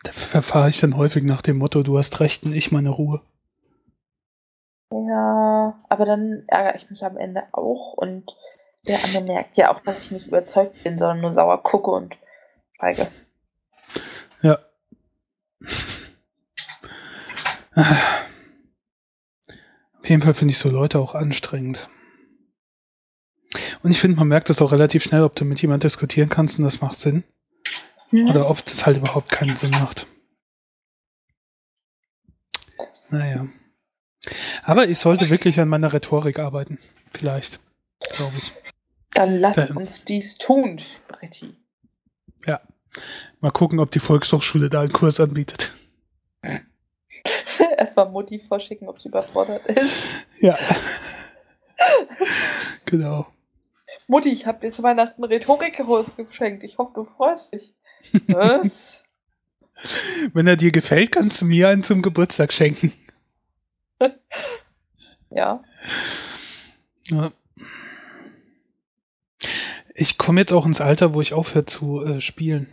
[0.04, 3.22] Da verfahre ich dann häufig nach dem Motto, du hast recht und ich meine Ruhe.
[4.92, 8.36] Ja, aber dann ärgere ich mich am Ende auch und
[8.86, 12.16] der andere merkt ja auch, dass ich nicht überzeugt bin, sondern nur sauer gucke und
[12.76, 13.08] schweige.
[14.42, 14.60] Ja.
[19.98, 21.90] Auf jeden Fall finde ich so Leute auch anstrengend.
[23.82, 26.58] Und ich finde, man merkt das auch relativ schnell, ob du mit jemand diskutieren kannst
[26.58, 27.24] und das macht Sinn.
[28.12, 30.06] Oder ob das halt überhaupt keinen Sinn macht.
[33.10, 33.46] Naja.
[34.62, 36.78] Aber ich sollte wirklich an meiner Rhetorik arbeiten.
[37.12, 37.60] Vielleicht.
[38.16, 38.52] Glaube ich.
[39.14, 39.76] Dann lass Ähm.
[39.76, 41.56] uns dies tun, Spritti.
[43.40, 45.72] Mal gucken, ob die Volkshochschule da einen Kurs anbietet.
[47.78, 50.04] Erstmal Mutti vorschicken, ob sie überfordert ist.
[50.40, 50.56] Ja.
[52.86, 53.26] genau.
[54.06, 56.62] Mutti, ich habe dir zu Weihnachten Rhetorikkurs geschenkt.
[56.64, 57.74] Ich hoffe, du freust dich.
[58.28, 59.04] Was?
[60.32, 62.92] Wenn er dir gefällt, kannst du mir einen zum Geburtstag schenken.
[65.30, 65.62] ja.
[67.10, 67.32] Ja.
[69.94, 72.68] Ich komme jetzt auch ins Alter, wo ich aufhöre zu äh, spielen.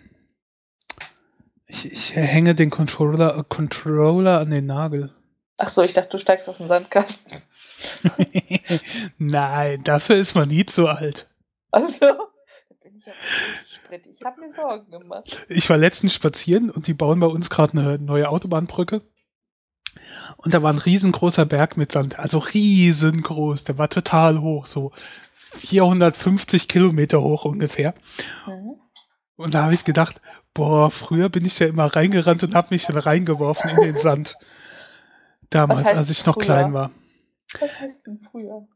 [1.67, 5.13] Ich, ich hänge den Controller, äh, Controller an den Nagel.
[5.58, 7.41] Ach so, ich dachte, du steigst aus dem Sandkasten.
[9.18, 11.30] Nein, dafür ist man nie zu alt.
[11.72, 12.06] Also,
[12.82, 14.06] bin ich richtig sprit.
[14.08, 15.45] Ich habe mir Sorgen gemacht.
[15.49, 19.01] Ich war letztens spazieren und die bauen bei uns gerade eine neue Autobahnbrücke.
[20.38, 24.91] Und da war ein riesengroßer Berg mit Sand, also riesengroß, der war total hoch, so
[25.58, 27.93] 450 Kilometer hoch ungefähr.
[28.47, 28.76] Mhm.
[29.36, 30.22] Und da habe ich gedacht,
[30.54, 34.36] boah, früher bin ich da immer reingerannt und habe mich dann reingeworfen in den Sand.
[35.54, 36.43] Damals, als ich noch früher?
[36.43, 36.91] klein war.
[37.60, 38.68] Was heißt denn früher?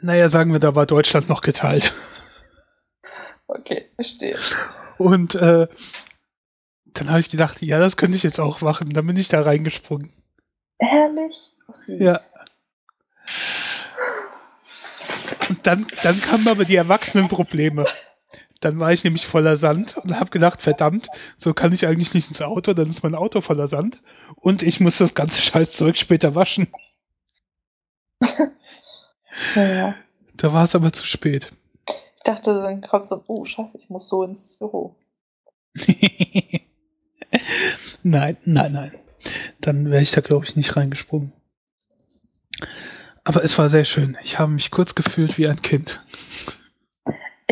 [0.00, 1.92] Naja, sagen wir, da war Deutschland noch geteilt.
[3.46, 4.38] Okay, verstehe.
[4.98, 5.68] Und äh,
[6.86, 8.92] dann habe ich gedacht, ja, das könnte ich jetzt auch machen.
[8.94, 10.12] Dann bin ich da reingesprungen.
[10.78, 11.54] Ehrlich?
[11.68, 12.00] Oh, süß.
[12.00, 12.18] Ja.
[15.48, 17.84] Und dann, dann kamen aber die Erwachsenenprobleme.
[18.62, 22.28] Dann war ich nämlich voller Sand und habe gedacht, verdammt, so kann ich eigentlich nicht
[22.28, 24.00] ins Auto, dann ist mein Auto voller Sand
[24.36, 26.68] und ich muss das ganze Scheißzeug später waschen.
[29.56, 29.94] Naja.
[30.36, 31.50] Da war es aber zu spät.
[32.16, 34.94] Ich dachte, dann kommt so, oh, scheiße, ich muss so ins Büro.
[38.02, 38.92] nein, nein, nein.
[39.62, 41.32] Dann wäre ich da, glaube ich, nicht reingesprungen.
[43.24, 44.18] Aber es war sehr schön.
[44.22, 46.04] Ich habe mich kurz gefühlt wie ein Kind.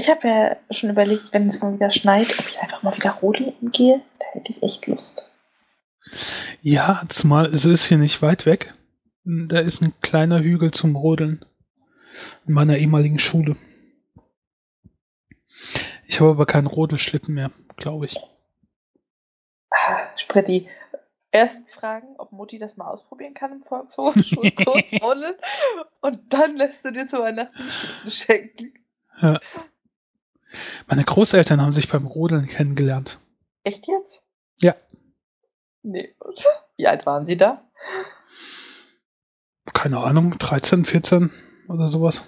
[0.00, 3.10] Ich habe ja schon überlegt, wenn es mal wieder schneit, ob ich einfach mal wieder
[3.10, 4.00] rodeln gehe.
[4.18, 5.30] Da hätte ich echt Lust.
[6.62, 8.72] Ja, zumal es ist hier nicht weit weg.
[9.24, 11.44] Da ist ein kleiner Hügel zum Rodeln.
[12.46, 13.56] In meiner ehemaligen Schule.
[16.06, 18.16] Ich habe aber keinen Rodelschlitten mehr, glaube ich.
[19.68, 20.66] Ah, Spretti.
[21.30, 25.34] Erst fragen, ob Mutti das mal ausprobieren kann im Volkshochschulkurs rodeln.
[26.00, 27.52] Und dann lässt du dir zu Weihnachten
[28.08, 28.72] Schlitten
[29.20, 29.44] schenken.
[30.86, 33.18] Meine Großeltern haben sich beim Rodeln kennengelernt.
[33.64, 34.26] Echt jetzt?
[34.58, 34.74] Ja.
[35.82, 36.14] Nee.
[36.76, 37.70] Wie alt waren sie da?
[39.72, 41.30] Keine Ahnung, 13, 14
[41.68, 42.24] oder sowas.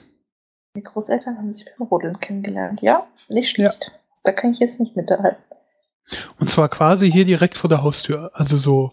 [0.76, 2.80] Die Großeltern haben sich beim Rodeln kennengelernt.
[2.80, 3.92] Ja, nicht schlecht.
[4.22, 5.42] Da kann ich jetzt nicht mithalten.
[6.38, 8.30] Und zwar quasi hier direkt vor der Haustür.
[8.34, 8.92] Also so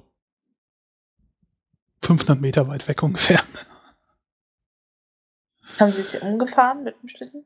[2.04, 3.42] 500 Meter weit weg ungefähr.
[5.80, 7.46] Haben sie sich umgefahren mit dem Schlitten?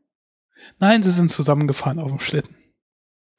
[0.80, 2.56] Nein, sie sind zusammengefahren auf dem Schlitten.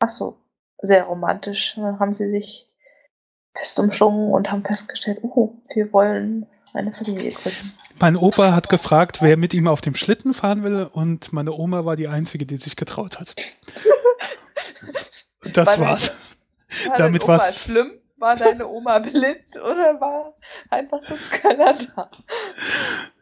[0.00, 0.38] Ach so,
[0.78, 1.74] sehr romantisch.
[1.76, 2.68] Dann haben sie sich
[3.56, 7.72] fest umschlungen und haben festgestellt, oh, wir wollen eine Familie gründen.
[8.00, 11.84] Mein Opa hat gefragt, wer mit ihm auf dem Schlitten fahren will und meine Oma
[11.84, 13.34] war die Einzige, die sich getraut hat.
[15.52, 16.08] Das War war's.
[16.88, 17.92] War Damit deine Oma war's- schlimm?
[18.16, 20.34] War deine Oma blind oder war
[20.70, 22.10] einfach sonst keiner da?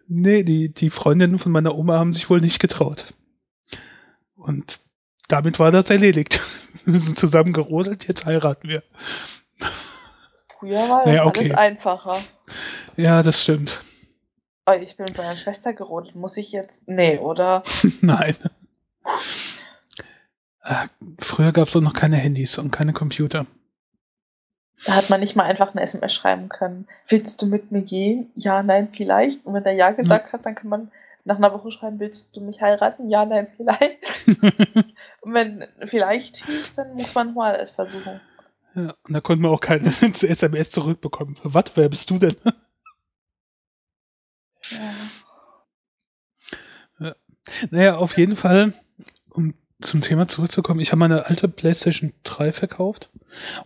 [0.07, 3.12] Nee, die, die Freundinnen von meiner Oma haben sich wohl nicht getraut.
[4.43, 4.80] Und
[5.28, 6.40] damit war das erledigt.
[6.84, 8.82] Wir sind zusammen gerodelt, jetzt heiraten wir.
[10.59, 11.40] Früher war das Naja, okay.
[11.40, 12.18] alles einfacher.
[12.97, 13.84] Ja, das stimmt.
[14.66, 16.16] Oh, ich bin mit meiner Schwester gerodelt.
[16.16, 16.88] Muss ich jetzt.
[16.88, 17.62] Nee, oder?
[18.01, 18.36] Nein.
[20.64, 20.88] Äh,
[21.20, 23.47] Früher gab es auch noch keine Handys und keine Computer.
[24.84, 26.88] Da hat man nicht mal einfach eine SMS schreiben können.
[27.07, 28.30] Willst du mit mir gehen?
[28.34, 29.45] Ja, nein, vielleicht.
[29.47, 30.90] Und wenn er Ja gesagt hat, dann kann man
[31.25, 33.09] nach einer Woche schreiben, willst du mich heiraten?
[33.09, 33.99] Ja, nein, vielleicht.
[35.20, 38.20] Und wenn vielleicht hieß, dann muss man mal es versuchen.
[38.75, 41.39] ja, und da konnte man auch keine SMS zurückbekommen.
[41.43, 41.64] Was?
[41.75, 42.37] Wer bist du denn?
[46.99, 47.14] Ja.
[47.70, 48.75] Naja, auf jeden Fall,
[49.31, 53.11] um zum Thema zurückzukommen, ich habe meine alte PlayStation 3 verkauft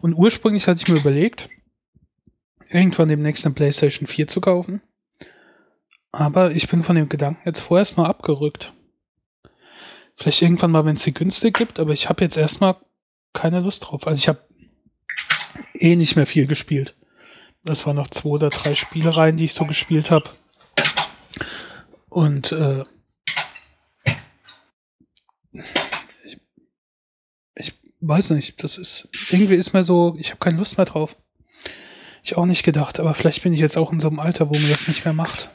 [0.01, 1.51] und ursprünglich hatte ich mir überlegt,
[2.71, 4.81] irgendwann demnächst eine PlayStation 4 zu kaufen.
[6.19, 8.73] Aber ich bin von dem Gedanken jetzt vorerst noch abgerückt.
[10.17, 12.77] Vielleicht irgendwann mal, wenn es sie günstig gibt, aber ich habe jetzt erstmal
[13.35, 14.07] keine Lust drauf.
[14.07, 14.41] Also ich habe
[15.75, 16.97] eh nicht mehr viel gespielt.
[17.65, 20.31] Das waren noch zwei oder drei Spielereien, die ich so gespielt habe.
[22.09, 22.87] Und äh,
[26.25, 26.39] ich,
[27.57, 31.15] ich weiß nicht, das ist irgendwie ist mir so, ich habe keine Lust mehr drauf.
[32.23, 34.55] Ich auch nicht gedacht, aber vielleicht bin ich jetzt auch in so einem Alter, wo
[34.55, 35.51] man das nicht mehr macht.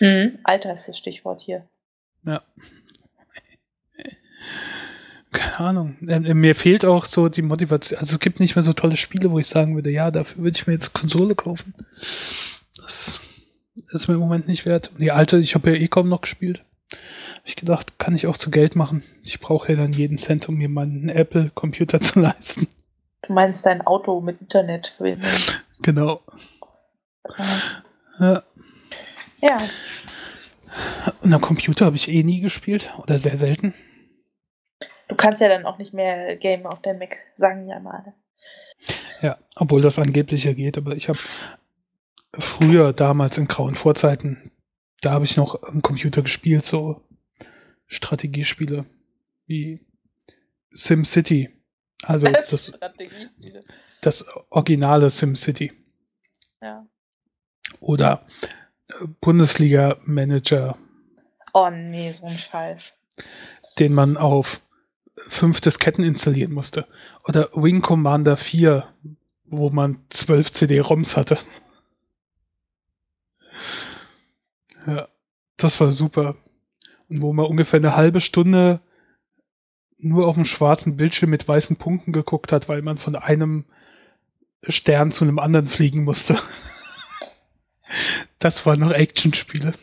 [0.00, 0.38] Mhm.
[0.44, 1.66] Alter ist das Stichwort hier.
[2.24, 2.42] Ja.
[5.30, 5.96] Keine Ahnung.
[6.08, 7.98] Ähm, mir fehlt auch so die Motivation.
[8.00, 10.56] Also es gibt nicht mehr so tolle Spiele, wo ich sagen würde, ja, dafür würde
[10.56, 11.74] ich mir jetzt eine Konsole kaufen.
[12.76, 13.20] Das
[13.90, 14.90] ist mir im Moment nicht wert.
[14.92, 16.64] Und die alte, ich habe ja eh kaum noch gespielt.
[16.90, 19.02] Hab ich gedacht, kann ich auch zu Geld machen.
[19.22, 22.66] Ich brauche ja dann jeden Cent, um mir meinen Apple-Computer zu leisten.
[23.22, 25.30] Du meinst dein Auto mit Internetverbindung.
[25.82, 26.22] Genau.
[28.18, 28.42] Ja.
[29.40, 29.68] Ja,
[31.22, 32.92] Und am Computer habe ich eh nie gespielt.
[32.98, 33.74] Oder sehr selten.
[35.08, 38.14] du kannst ja dann auch nicht mehr gamen auf der Mac, sagen ja mal.
[39.22, 41.18] Ja, obwohl das angeblich ja geht, aber ich habe
[42.38, 44.52] früher, damals in grauen Vorzeiten,
[45.00, 47.02] da habe ich noch am Computer gespielt, so
[47.86, 48.84] Strategiespiele
[49.46, 49.80] wie
[50.72, 51.50] SimCity.
[52.02, 53.64] Also das, Strategiespiele.
[54.02, 55.72] das originale SimCity.
[56.60, 56.86] Ja.
[57.80, 58.26] Oder
[59.20, 60.76] Bundesliga-Manager,
[61.54, 62.96] Oh nee, so ein Scheiß.
[63.78, 64.60] den man auf
[65.28, 66.86] fünf Disketten installieren musste.
[67.24, 68.86] Oder Wing Commander 4,
[69.46, 71.38] wo man zwölf CD-ROMs hatte.
[74.86, 75.08] Ja,
[75.56, 76.36] das war super.
[77.08, 78.80] Und wo man ungefähr eine halbe Stunde
[79.98, 83.64] nur auf dem schwarzen Bildschirm mit weißen Punkten geguckt hat, weil man von einem
[84.62, 86.38] Stern zu einem anderen fliegen musste.
[88.38, 89.74] Das waren noch Actionspiele.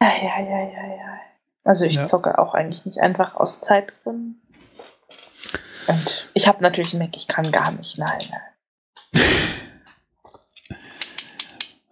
[0.00, 1.20] Ja, ja, ja, ja, ja.
[1.64, 2.04] Also ich Ja.
[2.04, 4.42] zocke auch eigentlich nicht einfach aus Zeitgründen.
[5.86, 8.20] Und ich habe natürlich einen Mac, ich kann gar nicht, nein.
[8.30, 9.24] nein.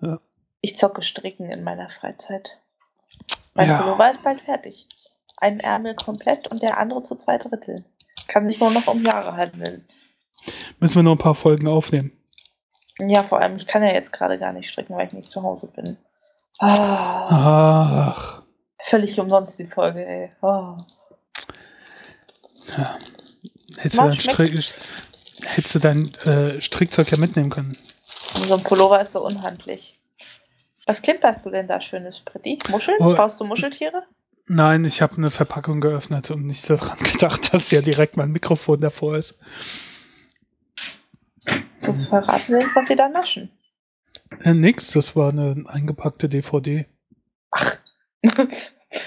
[0.03, 0.19] Ja.
[0.63, 2.59] Ich zocke Stricken in meiner Freizeit.
[3.53, 3.83] Mein Ja.
[3.83, 4.89] Pullover ist bald fertig.
[5.37, 7.85] Ein Ärmel komplett und der andere zu zwei Drittel.
[8.27, 9.87] Kann sich nur noch um Jahre handeln.
[10.79, 12.13] Müssen wir noch ein paar Folgen aufnehmen.
[13.09, 15.43] Ja, vor allem, ich kann ja jetzt gerade gar nicht stricken, weil ich nicht zu
[15.43, 15.97] Hause bin.
[16.59, 18.43] Ah, Ach,
[18.79, 20.31] völlig umsonst die Folge, ey.
[20.43, 20.77] Oh.
[23.79, 24.65] hättest du dein, Strick,
[25.45, 27.77] hättest du dein äh, Strickzeug ja mitnehmen können.
[28.47, 30.01] So ein Pullover ist so unhandlich.
[30.87, 32.59] Was klimperst du denn da schönes, Spritti?
[32.69, 32.99] Muscheln?
[33.01, 33.15] Oh.
[33.15, 34.03] Brauchst du Muscheltiere?
[34.47, 38.81] Nein, ich habe eine Verpackung geöffnet und nicht daran gedacht, dass ja direkt mein Mikrofon
[38.81, 39.39] davor ist.
[41.93, 43.51] So verraten wir uns, was sie da naschen.
[44.43, 46.86] Äh, nix, das war eine eingepackte DVD.
[47.51, 47.78] Ach,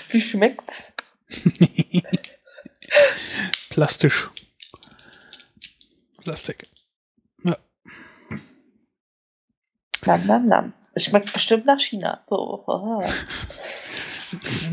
[0.09, 0.93] wie schmeckt's?
[3.69, 4.29] Plastisch.
[6.17, 6.67] Plastik.
[10.05, 10.73] Nam, nam, nam.
[10.93, 12.23] Es schmeckt bestimmt nach China.
[12.29, 13.03] So.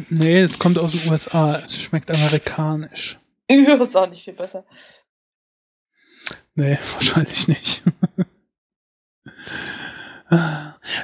[0.09, 1.57] Nee, es kommt aus den USA.
[1.59, 3.19] Es schmeckt amerikanisch.
[3.51, 4.65] Ja, ist auch nicht viel besser.
[6.61, 7.83] Nee, wahrscheinlich nicht.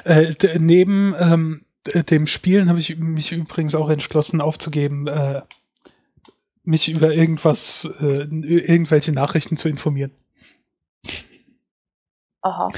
[0.05, 1.65] äh, neben ähm,
[2.09, 5.41] dem Spielen habe ich mich übrigens auch entschlossen aufzugeben, äh,
[6.63, 10.11] mich über irgendwas, äh, irgendwelche Nachrichten zu informieren.
[12.41, 12.69] Aha.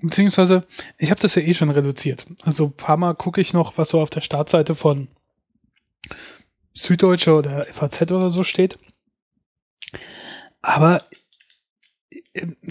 [0.00, 0.64] Beziehungsweise,
[0.98, 2.26] ich habe das ja eh schon reduziert.
[2.42, 5.08] Also ein paar Mal gucke ich noch, was so auf der Startseite von
[6.74, 8.78] Süddeutsche oder FAZ oder so steht.
[10.60, 11.02] Aber,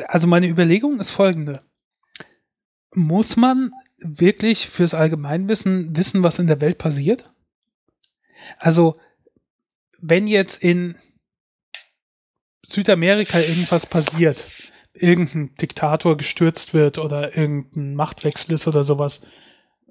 [0.07, 1.63] also meine Überlegung ist folgende.
[2.93, 7.31] Muss man wirklich fürs Allgemeinwissen wissen, was in der Welt passiert?
[8.57, 8.99] Also,
[9.99, 10.95] wenn jetzt in
[12.65, 19.25] Südamerika irgendwas passiert, irgendein Diktator gestürzt wird oder irgendein Machtwechsel ist oder sowas,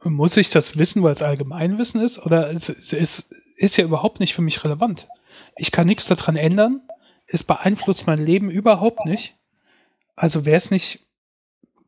[0.03, 2.19] muss ich das wissen, weil es Allgemeinwissen ist?
[2.19, 5.09] Oder es, es ist, ist ja überhaupt nicht für mich relevant.
[5.57, 6.83] Ich kann nichts daran ändern.
[7.27, 9.37] Es beeinflusst mein Leben überhaupt nicht.
[10.21, 11.01] Also wäre es nicht,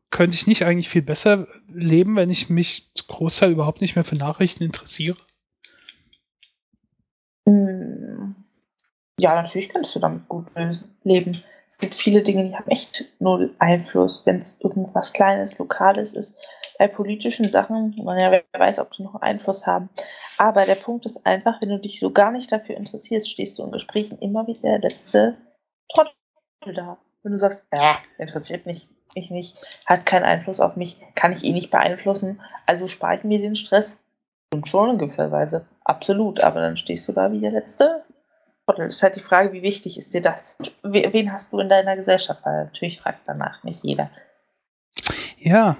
[0.09, 4.15] könnte ich nicht eigentlich viel besser leben, wenn ich mich Großteil überhaupt nicht mehr für
[4.15, 5.17] Nachrichten interessiere?
[7.47, 8.33] Hm.
[9.19, 10.47] Ja, natürlich kannst du damit gut
[11.03, 11.43] leben.
[11.69, 16.35] Es gibt viele Dinge, die haben echt null Einfluss, wenn es irgendwas Kleines, Lokales ist.
[16.79, 19.89] Bei politischen Sachen, naja, wer weiß, ob die noch Einfluss haben.
[20.39, 23.63] Aber der Punkt ist einfach, wenn du dich so gar nicht dafür interessierst, stehst du
[23.63, 25.37] in Gesprächen immer wie der letzte
[25.87, 26.97] Trottel da.
[27.23, 31.53] Wenn du sagst, ja, interessiert mich, nicht, hat keinen Einfluss auf mich, kann ich eh
[31.53, 33.99] nicht beeinflussen, also spare ich mir den Stress.
[34.53, 35.65] Und schon in gewisser Weise.
[35.83, 36.43] Absolut.
[36.43, 38.03] Aber dann stehst du da wie der letzte.
[38.67, 40.57] Das ist halt die Frage, wie wichtig ist dir das?
[40.83, 42.41] We- Wen hast du in deiner Gesellschaft?
[42.45, 44.09] Weil natürlich fragt danach nicht jeder.
[45.39, 45.77] Ja,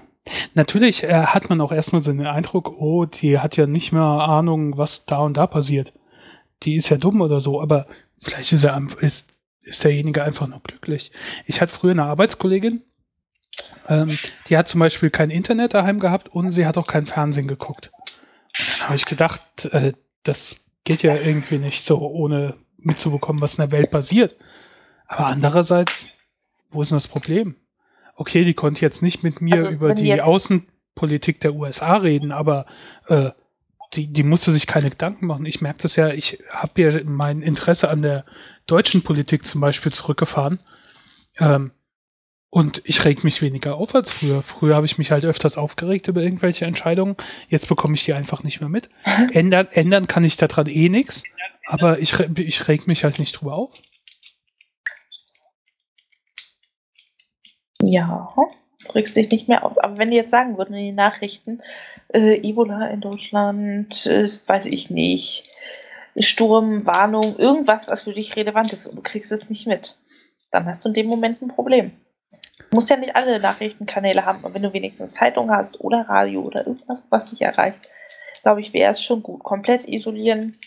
[0.54, 4.02] natürlich äh, hat man auch erstmal so den Eindruck, oh, die hat ja nicht mehr
[4.02, 5.94] Ahnung, was da und da passiert.
[6.64, 7.86] Die ist ja dumm oder so, aber
[8.22, 9.33] vielleicht ist, er, ist,
[9.64, 11.12] ist derjenige einfach nur glücklich.
[11.46, 12.84] Ich hatte früher eine Arbeitskollegin,
[13.88, 17.48] ähm, die hat zum Beispiel kein Internet daheim gehabt und sie hat auch kein Fernsehen
[17.48, 17.92] geguckt.
[18.58, 19.94] Und dann habe ich gedacht, äh,
[20.24, 24.36] das geht ja irgendwie nicht so, ohne mitzubekommen, was in der Welt passiert.
[25.08, 26.10] Aber andererseits,
[26.72, 27.56] wo ist denn das Problem?
[28.16, 32.66] Okay, die konnte jetzt nicht mit mir Also, über die Außenpolitik der USA reden, aber
[33.08, 33.32] äh,
[33.96, 35.46] die, die musste sich keine Gedanken machen.
[35.46, 38.26] Ich merke das ja, ich habe ja mein Interesse an der
[38.66, 40.60] deutschen Politik zum Beispiel zurückgefahren.
[41.38, 41.72] Ähm,
[42.50, 44.44] und ich reg mich weniger auf als früher.
[44.44, 47.18] Früher habe ich mich halt öfters aufgeregt über irgendwelche Entscheidungen.
[47.50, 48.90] Jetzt bekomme ich die einfach nicht mehr mit.
[49.34, 51.24] Ändern, ändern kann ich daran eh nichts,
[51.66, 53.72] aber ich, ich reg mich halt nicht drüber auf.
[57.82, 58.34] Ja,
[59.16, 59.78] du dich nicht mehr aus.
[59.78, 61.62] Aber wenn die jetzt sagen würden in den Nachrichten,
[62.14, 65.50] äh, Ebola in Deutschland, äh, weiß ich nicht,
[66.18, 69.98] Sturm, Warnung, irgendwas, was für dich relevant ist und du kriegst es nicht mit,
[70.52, 71.92] dann hast du in dem Moment ein Problem.
[72.70, 76.42] Du musst ja nicht alle Nachrichtenkanäle haben, aber wenn du wenigstens Zeitung hast oder Radio
[76.42, 77.80] oder irgendwas, was dich erreicht,
[78.44, 79.44] glaube ich, wäre es schon gut.
[79.44, 80.58] Komplett isolieren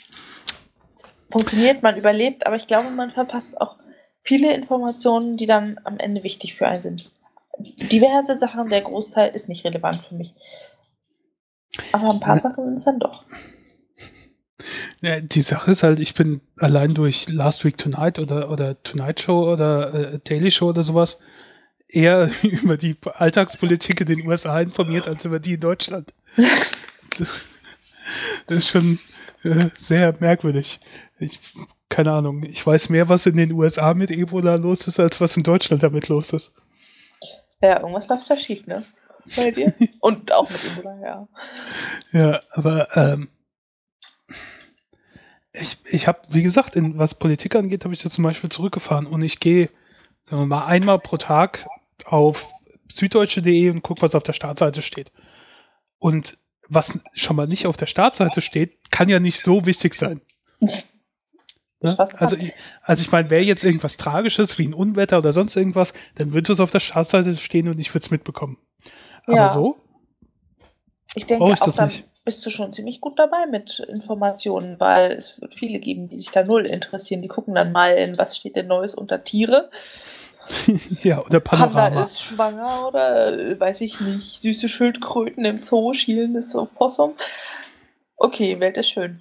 [1.31, 3.77] funktioniert, man überlebt, aber ich glaube, man verpasst auch
[4.23, 7.13] viele Informationen, die dann am Ende wichtig für einen sind.
[7.59, 10.35] Diverse Sachen, der Großteil ist nicht relevant für mich.
[11.93, 12.41] Aber ein paar Ne.
[12.41, 13.25] Sachen sind es dann doch.
[15.01, 19.21] Ja, die Sache ist halt, ich bin allein durch Last Week Tonight oder, oder Tonight
[19.21, 21.21] Show oder äh, Daily Show oder sowas
[21.89, 26.13] eher über die Alltagspolitik in den USA informiert als über die in Deutschland.
[28.47, 29.01] Das ist schon
[29.43, 30.79] äh, sehr merkwürdig.
[31.19, 31.41] Ich,
[31.89, 35.37] keine Ahnung, ich weiß mehr, was in den USA mit Ebola los ist, als was
[35.37, 36.53] in Deutschland damit los ist.
[37.61, 38.85] Ja, irgendwas läuft da schief, ne?
[39.35, 39.75] Bei dir?
[40.01, 41.29] Und auch mit Ebola, ja.
[42.13, 43.29] Ja, aber ähm,
[45.53, 49.07] ich, ich habe, wie gesagt, in was Politik angeht, habe ich das zum Beispiel zurückgefahren
[49.07, 49.71] und ich gehe,
[50.25, 51.67] sagen wir mal, einmal pro Tag
[52.05, 52.49] auf
[52.89, 55.11] süddeutsche.de und gucke, was auf der Startseite steht.
[55.99, 56.39] Und
[56.69, 60.21] was schon mal nicht auf der Startseite steht, kann ja nicht so wichtig sein.
[61.81, 62.07] Ist Ne?
[62.19, 62.53] Also, ich-
[62.83, 66.53] also ich meine, wäre jetzt irgendwas Tragisches wie ein Unwetter oder sonst irgendwas, dann würde
[66.53, 68.59] es auf der Startseite stehen und ich würde es mitbekommen.
[69.27, 69.53] Aber Ja.
[69.53, 69.77] so?
[71.15, 72.05] Ich denke ich auch, dann nicht.
[72.25, 76.31] bist du schon ziemlich gut dabei mit Informationen, weil es wird viele geben, die sich
[76.31, 77.23] da null interessieren.
[77.23, 79.71] Die gucken dann mal in, was steht denn Neues unter Tiere.
[81.03, 82.03] Ja, oder Panda Panorama.
[82.05, 87.15] ist schwanger oder äh, weiß ich nicht, süße Schildkröten im Zoo, schielendes Opossum.
[88.17, 89.21] Okay, Welt ist schön.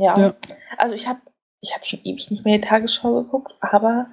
[0.00, 0.34] Ja, Ja.
[0.76, 1.20] also ich habe
[1.60, 4.06] ich hab schon ewig nicht mehr die Tagesschau geguckt, aber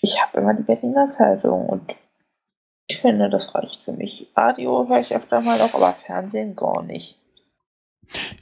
[0.00, 1.96] ich habe immer die Berliner Zeitung und
[2.88, 4.28] ich finde, das reicht für mich.
[4.36, 7.18] Radio höre ich öfter mal noch, aber Fernsehen gar nicht.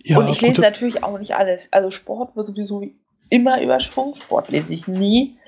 [0.02, 1.68] Ja, und ich lese natürlich auch nicht alles.
[1.70, 2.82] Also Sport wird sowieso
[3.28, 4.16] immer übersprungen.
[4.16, 5.38] Sport lese ich nie.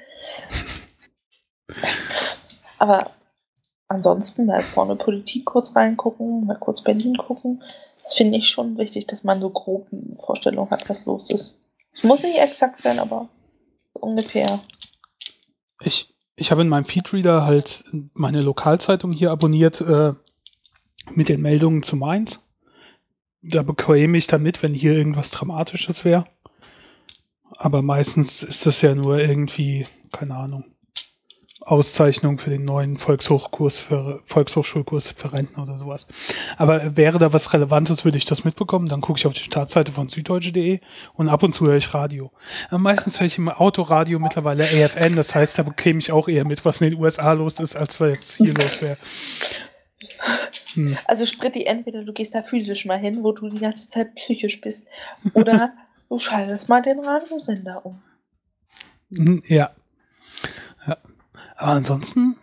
[2.78, 3.10] Aber
[3.88, 7.62] ansonsten mal vorne Politik kurz reingucken, mal kurz Berlin gucken.
[7.98, 11.58] Das finde ich schon wichtig, dass man so grob eine Vorstellung hat, was los ist.
[11.93, 13.28] Es muss nicht exakt sein, aber
[13.93, 14.61] ungefähr.
[15.80, 17.84] Ich, ich habe in meinem Feedreader halt
[18.14, 20.14] meine Lokalzeitung hier abonniert äh,
[21.11, 22.40] mit den Meldungen zu Mainz.
[23.43, 26.24] Da bekäme ich dann mit, wenn hier irgendwas Dramatisches wäre.
[27.57, 30.71] Aber meistens ist das ja nur irgendwie, keine Ahnung,
[31.66, 36.06] Auszeichnung für den neuen Volkshochkurs für Volkshochschulkurs für Rentner oder sowas.
[36.56, 38.88] Aber wäre da was Relevantes, würde ich das mitbekommen.
[38.88, 40.80] Dann gucke ich auf die Startseite von süddeutsche.de
[41.14, 42.32] und ab und zu höre ich Radio.
[42.70, 46.44] Äh, Meistens höre ich im Autoradio mittlerweile AFN, das heißt, da bekäme ich auch eher
[46.44, 48.98] mit, was in den USA los ist, als was jetzt hier los wäre.
[50.74, 50.96] Hm.
[51.06, 54.60] Also Spritti, entweder du gehst da physisch mal hin, wo du die ganze Zeit psychisch
[54.60, 54.88] bist,
[55.34, 55.72] oder
[56.08, 58.02] du schaltest mal den Radiosender um.
[59.10, 59.70] Hm, ja.
[61.62, 62.36] Aber ansonsten,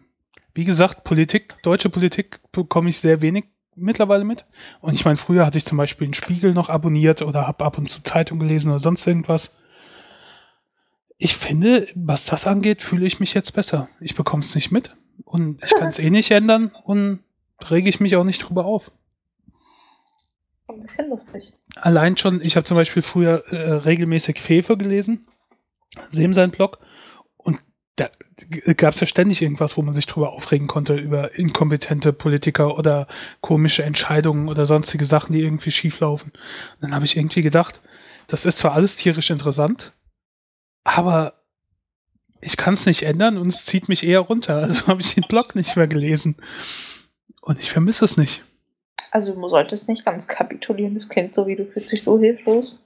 [0.53, 3.43] wie gesagt, Politik, deutsche Politik bekomme ich sehr wenig
[3.75, 4.45] mittlerweile mit.
[4.79, 7.77] Und ich meine, früher hatte ich zum Beispiel einen Spiegel noch abonniert oder habe ab
[7.77, 9.57] und zu Zeitung gelesen oder sonst irgendwas.
[11.17, 13.89] Ich finde, was das angeht, fühle ich mich jetzt besser.
[13.99, 14.95] Ich bekomme es nicht mit
[15.25, 17.19] und ich kann es eh nicht ändern und
[17.69, 18.89] rege ich mich auch nicht drüber auf.
[20.69, 21.51] Ein bisschen lustig.
[21.75, 25.27] Allein schon, ich habe zum Beispiel früher äh, regelmäßig Fefe gelesen,
[26.07, 26.79] Sem sein Blog,
[27.99, 28.09] da
[28.73, 33.07] gab es ja ständig irgendwas, wo man sich drüber aufregen konnte, über inkompetente Politiker oder
[33.41, 36.31] komische Entscheidungen oder sonstige Sachen, die irgendwie schieflaufen.
[36.31, 37.81] Und dann habe ich irgendwie gedacht,
[38.27, 39.93] das ist zwar alles tierisch interessant,
[40.83, 41.33] aber
[42.41, 44.55] ich kann es nicht ändern und es zieht mich eher runter.
[44.63, 46.37] Also habe ich den Blog nicht mehr gelesen.
[47.41, 48.43] Und ich vermisse es nicht.
[49.11, 52.81] Also du solltest nicht ganz kapitulieren, das klingt so, wie du fühlst dich so hilflos.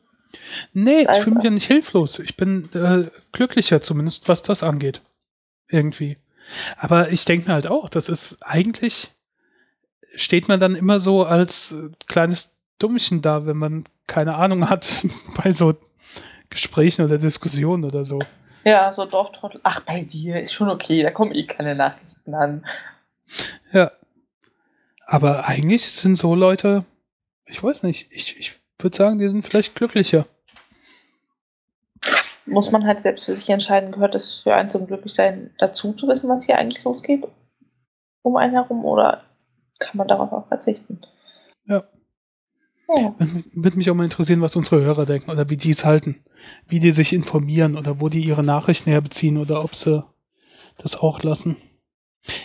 [0.73, 2.19] Nee, Also- ich fühle mich ja nicht hilflos.
[2.19, 5.01] Ich bin äh, glücklicher zumindest, was das angeht.
[5.67, 6.17] Irgendwie.
[6.77, 9.11] Aber ich denke mir halt auch, das ist eigentlich,
[10.15, 15.05] steht man dann immer so als äh, kleines Dummchen da, wenn man keine Ahnung hat
[15.37, 15.75] bei so
[16.49, 18.19] Gesprächen oder Diskussionen oder so.
[18.65, 19.59] Ja, so Dorftrottel.
[19.63, 22.65] Ach, bei dir ist schon okay, da kommen eh keine Nachrichten an.
[23.71, 23.91] Ja.
[25.05, 26.85] Aber eigentlich sind so Leute,
[27.45, 28.53] ich weiß nicht, ich, ich
[28.83, 30.25] würde sagen, die sind vielleicht glücklicher.
[32.45, 36.07] Muss man halt selbst für sich entscheiden, gehört es für einen zum Glücklichsein dazu zu
[36.07, 37.25] wissen, was hier eigentlich losgeht?
[38.21, 39.23] Um einen herum oder
[39.79, 40.99] kann man darauf auch verzichten?
[41.65, 41.83] Ja.
[42.89, 43.15] Ja.
[43.53, 46.23] Würde mich auch mal interessieren, was unsere Hörer denken oder wie die es halten.
[46.67, 50.03] Wie die sich informieren oder wo die ihre Nachrichten herbeziehen oder ob sie
[50.77, 51.57] das auch lassen.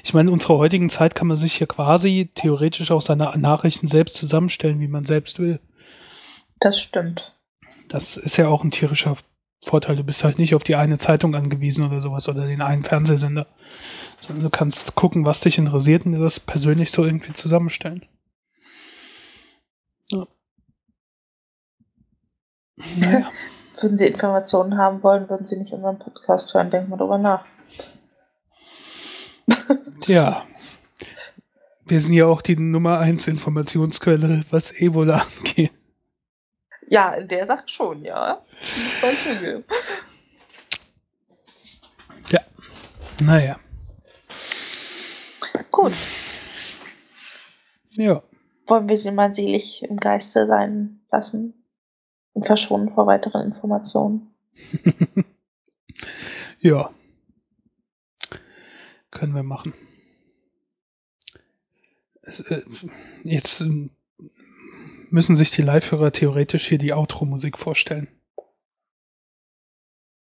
[0.02, 3.86] Ich meine, in unserer heutigen Zeit kann man sich hier quasi theoretisch auch seine Nachrichten
[3.86, 5.60] selbst zusammenstellen, wie man selbst will.
[6.60, 7.34] Das stimmt.
[7.88, 9.16] Das ist ja auch ein tierischer
[9.64, 9.96] Vorteil.
[9.96, 13.46] Du bist halt nicht auf die eine Zeitung angewiesen oder sowas oder den einen Fernsehsender.
[14.18, 18.04] Sondern du kannst gucken, was dich interessiert und dir das persönlich so irgendwie zusammenstellen.
[20.08, 20.26] Ja.
[22.96, 23.30] Naja.
[23.80, 26.68] Würden Sie Informationen haben wollen, würden Sie nicht unseren Podcast hören.
[26.68, 27.44] Denken wir darüber nach.
[30.06, 30.44] Ja.
[31.84, 35.72] Wir sind ja auch die Nummer 1 Informationsquelle, was Ebola angeht.
[36.90, 38.42] Ja, in der Sache schon, ja.
[38.60, 39.64] Das muss man zugeben.
[42.28, 42.40] Ja.
[43.20, 43.60] Naja.
[45.70, 45.92] Gut.
[47.96, 48.22] Ja.
[48.66, 51.54] Wollen wir sie mal selig im Geiste sein lassen
[52.32, 54.34] und verschonen vor weiteren Informationen?
[56.60, 56.90] ja.
[59.10, 59.74] Können wir machen.
[62.22, 62.62] Äh,
[63.24, 63.88] jetzt äh,
[65.10, 68.08] müssen sich die Live-Hörer theoretisch hier die Outro-Musik vorstellen.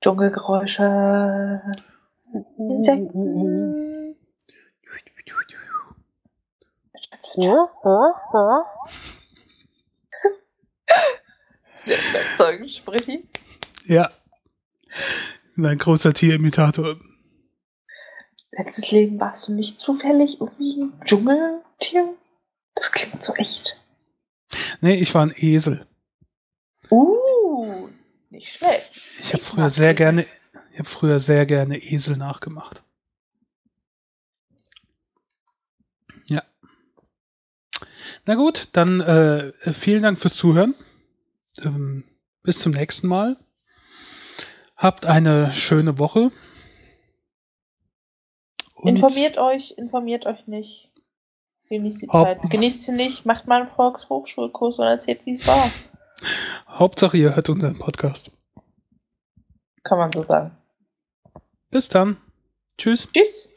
[0.02, 1.62] Dschungelgeräusche.
[2.58, 4.16] Insekten.
[11.76, 13.28] Sehr überzeugend, Sprechi.
[13.86, 14.12] Ja.
[15.58, 16.98] Ein großer Tierimitator.
[18.52, 22.16] Letztes Leben warst du nicht zufällig irgendwie ein Dschungeltier?
[22.76, 23.82] Das klingt so echt.
[24.82, 25.86] Nee, ich war ein Esel.
[26.90, 27.90] Uh,
[28.30, 28.92] nicht schlecht.
[29.22, 30.26] Ich habe früher sehr gerne,
[30.72, 32.84] ich habe früher sehr gerne Esel nachgemacht.
[36.28, 36.44] Ja.
[38.26, 40.76] Na gut, dann äh, vielen Dank fürs Zuhören.
[41.64, 42.04] Ähm,
[42.44, 43.38] bis zum nächsten Mal.
[44.76, 46.32] Habt eine schöne Woche.
[48.76, 50.90] Und informiert euch, informiert euch nicht.
[51.70, 52.50] Genießt die Zeit.
[52.50, 55.72] Genießt sie nicht, macht mal einen Volkshochschulkurs und erzählt, wie es war.
[56.68, 58.32] Hauptsache, ihr hört unseren Podcast.
[59.84, 60.58] Kann man so sagen.
[61.70, 62.18] Bis dann.
[62.78, 63.08] Tschüss.
[63.14, 63.54] Tschüss.